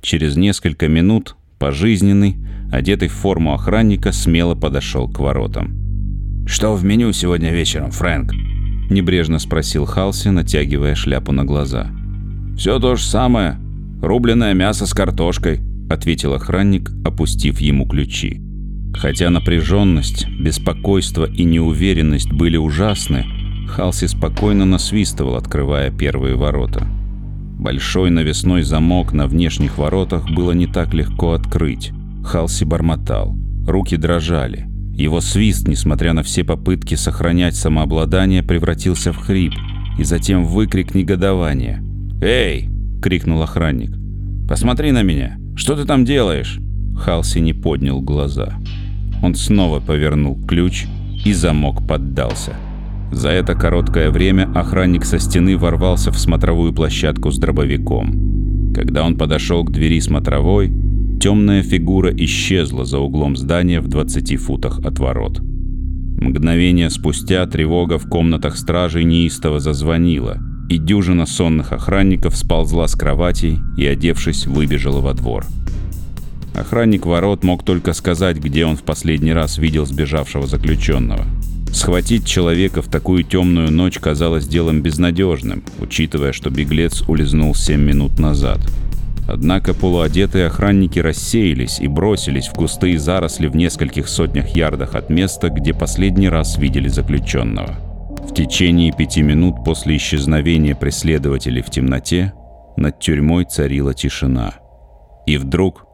Через 0.00 0.36
несколько 0.36 0.88
минут 0.88 1.36
пожизненный, 1.58 2.36
одетый 2.72 3.08
в 3.08 3.12
форму 3.12 3.52
охранника, 3.52 4.12
смело 4.12 4.54
подошел 4.54 5.10
к 5.10 5.18
воротам. 5.18 6.46
«Что 6.46 6.74
в 6.74 6.82
меню 6.84 7.12
сегодня 7.12 7.50
вечером, 7.50 7.90
Фрэнк?»— 7.90 8.32
небрежно 8.90 9.38
спросил 9.38 9.84
Халси, 9.84 10.28
натягивая 10.28 10.94
шляпу 10.94 11.32
на 11.32 11.44
глаза. 11.44 11.90
«Все 12.56 12.78
то 12.78 12.96
же 12.96 13.04
самое. 13.04 13.58
Рубленное 14.00 14.54
мясо 14.54 14.86
с 14.86 14.94
картошкой»,— 14.94 15.60
ответил 15.90 16.32
охранник, 16.32 16.90
опустив 17.04 17.60
ему 17.60 17.86
ключи. 17.86 18.43
Хотя 18.94 19.30
напряженность, 19.30 20.28
беспокойство 20.28 21.24
и 21.24 21.44
неуверенность 21.44 22.32
были 22.32 22.56
ужасны, 22.56 23.26
Халси 23.68 24.06
спокойно 24.06 24.64
насвистывал, 24.64 25.36
открывая 25.36 25.90
первые 25.90 26.36
ворота. 26.36 26.86
Большой 27.58 28.10
навесной 28.10 28.62
замок 28.62 29.12
на 29.12 29.26
внешних 29.26 29.78
воротах 29.78 30.30
было 30.30 30.52
не 30.52 30.66
так 30.66 30.94
легко 30.94 31.32
открыть. 31.32 31.92
Халси 32.24 32.64
бормотал. 32.64 33.36
Руки 33.66 33.96
дрожали. 33.96 34.66
Его 34.94 35.20
свист, 35.20 35.66
несмотря 35.66 36.12
на 36.12 36.22
все 36.22 36.44
попытки 36.44 36.94
сохранять 36.94 37.56
самообладание, 37.56 38.42
превратился 38.42 39.12
в 39.12 39.16
хрип 39.16 39.52
и 39.98 40.04
затем 40.04 40.44
в 40.44 40.52
выкрик 40.52 40.94
негодования. 40.94 41.82
«Эй!»— 42.22 42.68
крикнул 43.02 43.42
охранник. 43.42 43.96
«Посмотри 44.48 44.92
на 44.92 45.02
меня! 45.02 45.36
Что 45.56 45.74
ты 45.74 45.84
там 45.84 46.04
делаешь?» 46.04 46.60
Халси 46.96 47.38
не 47.38 47.52
поднял 47.52 48.00
глаза. 48.00 48.54
Он 49.24 49.34
снова 49.34 49.80
повернул 49.80 50.38
ключ, 50.46 50.84
и 51.24 51.32
замок 51.32 51.86
поддался. 51.88 52.52
За 53.10 53.30
это 53.30 53.54
короткое 53.54 54.10
время 54.10 54.52
охранник 54.54 55.06
со 55.06 55.18
стены 55.18 55.56
ворвался 55.56 56.12
в 56.12 56.18
смотровую 56.18 56.74
площадку 56.74 57.30
с 57.30 57.38
дробовиком. 57.38 58.74
Когда 58.74 59.02
он 59.02 59.16
подошел 59.16 59.64
к 59.64 59.72
двери 59.72 59.98
смотровой, 60.00 60.70
темная 61.22 61.62
фигура 61.62 62.14
исчезла 62.14 62.84
за 62.84 62.98
углом 62.98 63.34
здания 63.34 63.80
в 63.80 63.88
20 63.88 64.36
футах 64.36 64.80
от 64.80 64.98
ворот. 64.98 65.40
Мгновение 65.40 66.90
спустя 66.90 67.46
тревога 67.46 67.96
в 67.96 68.06
комнатах 68.06 68.58
стражей 68.58 69.04
неистово 69.04 69.58
зазвонила, 69.58 70.36
и 70.68 70.76
дюжина 70.76 71.24
сонных 71.24 71.72
охранников 71.72 72.36
сползла 72.36 72.86
с 72.88 72.94
кроватей 72.94 73.58
и, 73.78 73.86
одевшись, 73.86 74.46
выбежала 74.46 75.00
во 75.00 75.14
двор. 75.14 75.46
Охранник 76.54 77.04
ворот 77.04 77.42
мог 77.42 77.64
только 77.64 77.92
сказать, 77.92 78.36
где 78.38 78.64
он 78.64 78.76
в 78.76 78.82
последний 78.82 79.32
раз 79.32 79.58
видел 79.58 79.86
сбежавшего 79.86 80.46
заключенного. 80.46 81.24
Схватить 81.72 82.24
человека 82.24 82.80
в 82.82 82.88
такую 82.88 83.24
темную 83.24 83.72
ночь 83.72 83.98
казалось 83.98 84.46
делом 84.46 84.80
безнадежным, 84.80 85.64
учитывая, 85.80 86.32
что 86.32 86.50
беглец 86.50 87.02
улизнул 87.08 87.54
7 87.56 87.80
минут 87.80 88.20
назад. 88.20 88.60
Однако 89.26 89.74
полуодетые 89.74 90.46
охранники 90.46 91.00
рассеялись 91.00 91.80
и 91.80 91.88
бросились 91.88 92.46
в 92.46 92.54
густые 92.54 92.98
заросли 93.00 93.48
в 93.48 93.56
нескольких 93.56 94.06
сотнях 94.06 94.54
ярдах 94.54 94.94
от 94.94 95.10
места, 95.10 95.48
где 95.48 95.74
последний 95.74 96.28
раз 96.28 96.58
видели 96.58 96.88
заключенного. 96.88 97.74
В 98.28 98.32
течение 98.32 98.92
пяти 98.92 99.22
минут 99.22 99.64
после 99.64 99.96
исчезновения 99.96 100.76
преследователей 100.76 101.62
в 101.62 101.70
темноте 101.70 102.32
над 102.76 103.00
тюрьмой 103.00 103.44
царила 103.44 103.94
тишина. 103.94 104.54
И 105.26 105.38
вдруг 105.38 105.86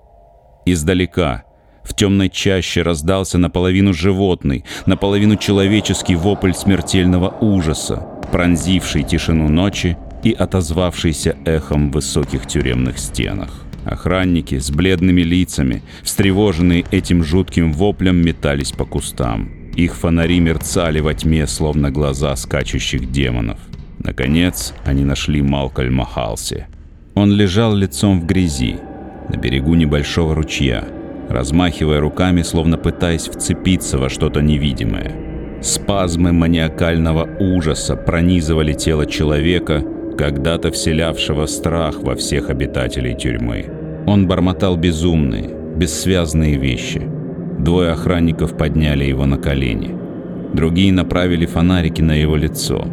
Издалека, 0.66 1.44
в 1.82 1.94
темной 1.94 2.28
чаще 2.28 2.82
раздался 2.82 3.38
наполовину 3.38 3.92
животный, 3.92 4.64
наполовину 4.86 5.36
человеческий 5.36 6.14
вопль 6.14 6.52
смертельного 6.52 7.34
ужаса, 7.40 8.06
пронзивший 8.30 9.02
тишину 9.02 9.48
ночи 9.48 9.96
и 10.22 10.32
отозвавшийся 10.32 11.36
эхом 11.44 11.90
в 11.90 11.94
высоких 11.94 12.46
тюремных 12.46 12.98
стенах. 12.98 13.64
Охранники 13.84 14.58
с 14.58 14.70
бледными 14.70 15.22
лицами, 15.22 15.82
встревоженные 16.02 16.84
этим 16.90 17.24
жутким 17.24 17.72
воплем, 17.72 18.18
метались 18.18 18.72
по 18.72 18.84
кустам. 18.84 19.50
Их 19.74 19.96
фонари 19.96 20.38
мерцали 20.40 21.00
во 21.00 21.14
тьме, 21.14 21.46
словно 21.46 21.90
глаза 21.90 22.36
скачущих 22.36 23.10
демонов. 23.10 23.58
Наконец, 23.98 24.74
они 24.84 25.04
нашли 25.04 25.40
Малкольма 25.40 26.04
Халси. 26.04 26.66
Он 27.14 27.32
лежал 27.32 27.74
лицом 27.74 28.20
в 28.20 28.26
грязи, 28.26 28.76
на 29.30 29.36
берегу 29.36 29.74
небольшого 29.74 30.34
ручья, 30.34 30.84
размахивая 31.28 32.00
руками, 32.00 32.42
словно 32.42 32.76
пытаясь 32.76 33.28
вцепиться 33.28 33.98
во 33.98 34.08
что-то 34.08 34.40
невидимое. 34.42 35.12
Спазмы 35.62 36.32
маниакального 36.32 37.28
ужаса 37.38 37.94
пронизывали 37.94 38.72
тело 38.72 39.06
человека, 39.06 39.84
когда-то 40.16 40.70
вселявшего 40.70 41.46
страх 41.46 42.02
во 42.02 42.14
всех 42.14 42.50
обитателей 42.50 43.14
тюрьмы. 43.14 43.66
Он 44.06 44.26
бормотал 44.26 44.76
безумные, 44.76 45.50
бессвязные 45.76 46.56
вещи. 46.56 47.02
Двое 47.58 47.90
охранников 47.92 48.56
подняли 48.56 49.04
его 49.04 49.26
на 49.26 49.36
колени. 49.36 49.94
Другие 50.54 50.92
направили 50.92 51.46
фонарики 51.46 52.02
на 52.02 52.12
его 52.12 52.36
лицо. 52.36 52.86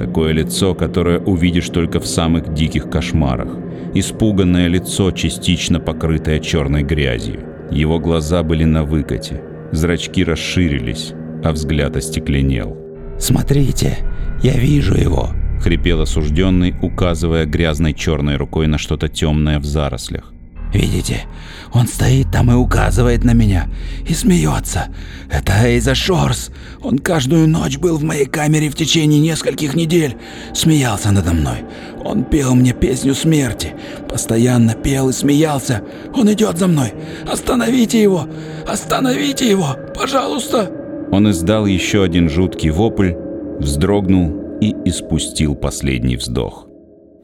Такое 0.00 0.32
лицо, 0.32 0.74
которое 0.74 1.18
увидишь 1.18 1.68
только 1.68 2.00
в 2.00 2.06
самых 2.06 2.54
диких 2.54 2.88
кошмарах– 2.88 3.50
испуганное 3.94 4.66
лицо, 4.66 5.10
частично 5.10 5.78
покрытое 5.78 6.38
черной 6.38 6.84
грязью. 6.84 7.40
Его 7.70 7.98
глаза 7.98 8.42
были 8.42 8.64
на 8.64 8.82
выкате, 8.82 9.42
зрачки 9.72 10.24
расширились, 10.24 11.12
а 11.44 11.52
взгляд 11.52 11.98
остекленел. 11.98 12.78
«Смотрите, 13.18 13.98
я 14.42 14.54
вижу 14.54 14.94
его!»— 14.94 15.28
хрипел 15.60 16.00
осужденный, 16.00 16.74
указывая 16.80 17.44
грязной 17.44 17.92
черной 17.92 18.36
рукой 18.36 18.68
на 18.68 18.78
что-то 18.78 19.08
темное 19.08 19.58
в 19.58 19.66
зарослях. 19.66 20.32
Видите, 20.72 21.24
он 21.72 21.86
стоит 21.86 22.30
там 22.30 22.50
и 22.50 22.54
указывает 22.54 23.24
на 23.24 23.32
меня. 23.32 23.68
И 24.08 24.14
смеется. 24.14 24.88
Это 25.30 25.52
Эйза 25.64 25.94
Шорс. 25.94 26.50
Он 26.82 26.98
каждую 26.98 27.48
ночь 27.48 27.78
был 27.78 27.96
в 27.96 28.04
моей 28.04 28.26
камере 28.26 28.70
в 28.70 28.76
течение 28.76 29.20
нескольких 29.20 29.74
недель. 29.74 30.16
Смеялся 30.54 31.10
надо 31.10 31.32
мной. 31.32 31.64
Он 32.04 32.24
пел 32.24 32.54
мне 32.54 32.72
песню 32.72 33.14
смерти. 33.14 33.74
Постоянно 34.08 34.74
пел 34.74 35.08
и 35.08 35.12
смеялся. 35.12 35.82
Он 36.14 36.32
идет 36.32 36.58
за 36.58 36.66
мной. 36.66 36.92
Остановите 37.30 38.00
его! 38.00 38.28
Остановите 38.66 39.48
его! 39.48 39.76
Пожалуйста!» 39.94 40.70
Он 41.12 41.30
издал 41.30 41.66
еще 41.66 42.04
один 42.04 42.28
жуткий 42.28 42.70
вопль, 42.70 43.14
вздрогнул 43.58 44.58
и 44.60 44.74
испустил 44.84 45.56
последний 45.56 46.16
вздох. 46.16 46.68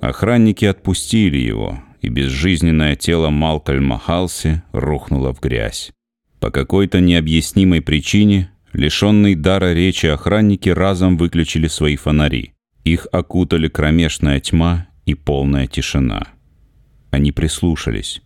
Охранники 0.01 0.65
отпустили 0.65 1.39
его, 1.39 1.79
и 2.01 2.09
безжизненное 2.09 2.97
тело 2.97 3.31
Малкольма 3.31 3.99
Халси 3.99 4.63
рухнуло 4.73 5.33
в 5.35 5.41
грязь. 5.41 5.93
По 6.41 6.51
какой-то 6.51 7.01
необъяснимой 7.01 7.81
причине 7.81 8.51
лишенные 8.73 9.37
дара 9.37 9.73
речи 9.73 10.07
охранники 10.07 10.69
разом 10.69 11.17
выключили 11.17 11.67
свои 11.67 11.97
фонари. 11.97 12.53
Их 12.85 13.07
окутали 13.11 13.69
кромешная 13.69 14.39
тьма 14.41 14.87
и 15.07 15.15
полная 15.15 15.67
тишина. 15.67 16.29
Они 17.11 17.33
прислушались. 17.33 18.23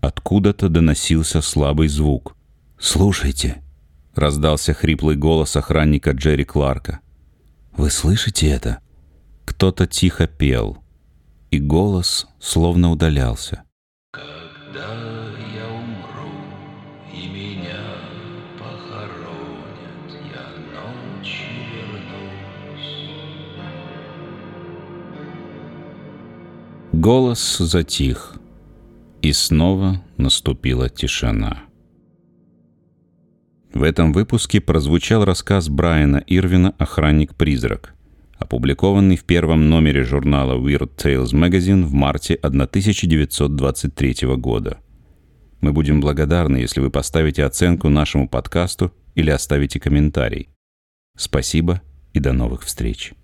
Откуда-то 0.00 0.68
доносился 0.68 1.40
слабый 1.40 1.88
звук. 1.88 2.36
«Слушайте»,— 2.78 3.62
раздался 4.14 4.74
хриплый 4.74 5.16
голос 5.16 5.56
охранника 5.56 6.10
Джерри 6.10 6.44
Кларка. 6.44 7.00
«Вы 7.76 7.90
слышите 7.90 8.48
это? 8.48 8.80
Кто-то 9.46 9.86
тихо 9.86 10.26
пел, 10.26 10.83
и 11.54 11.60
голос 11.60 12.26
словно 12.40 12.90
удалялся. 12.90 13.62
Когда 14.10 14.96
я 15.54 15.68
умру, 15.70 16.34
и 17.12 17.28
меня 17.28 17.84
похоронят, 18.58 20.08
я 20.34 20.46
ночью 20.74 21.54
вернусь. 21.72 22.96
Голос 26.92 27.58
затих, 27.58 28.34
и 29.22 29.32
снова 29.32 30.02
наступила 30.16 30.88
тишина. 30.88 31.62
В 33.72 33.84
этом 33.84 34.12
выпуске 34.12 34.60
прозвучал 34.60 35.24
рассказ 35.24 35.68
Брайана 35.68 36.20
Ирвина 36.26 36.74
«Охранник-призрак», 36.78 37.94
опубликованный 38.38 39.16
в 39.16 39.24
первом 39.24 39.68
номере 39.68 40.04
журнала 40.04 40.58
Weird 40.58 40.96
Tales 40.96 41.32
Magazine 41.32 41.84
в 41.84 41.92
марте 41.92 42.34
1923 42.34 44.36
года. 44.36 44.78
Мы 45.60 45.72
будем 45.72 46.00
благодарны, 46.00 46.58
если 46.58 46.80
вы 46.80 46.90
поставите 46.90 47.44
оценку 47.44 47.88
нашему 47.88 48.28
подкасту 48.28 48.92
или 49.14 49.30
оставите 49.30 49.80
комментарий. 49.80 50.50
Спасибо 51.16 51.80
и 52.12 52.20
до 52.20 52.32
новых 52.32 52.62
встреч. 52.62 53.14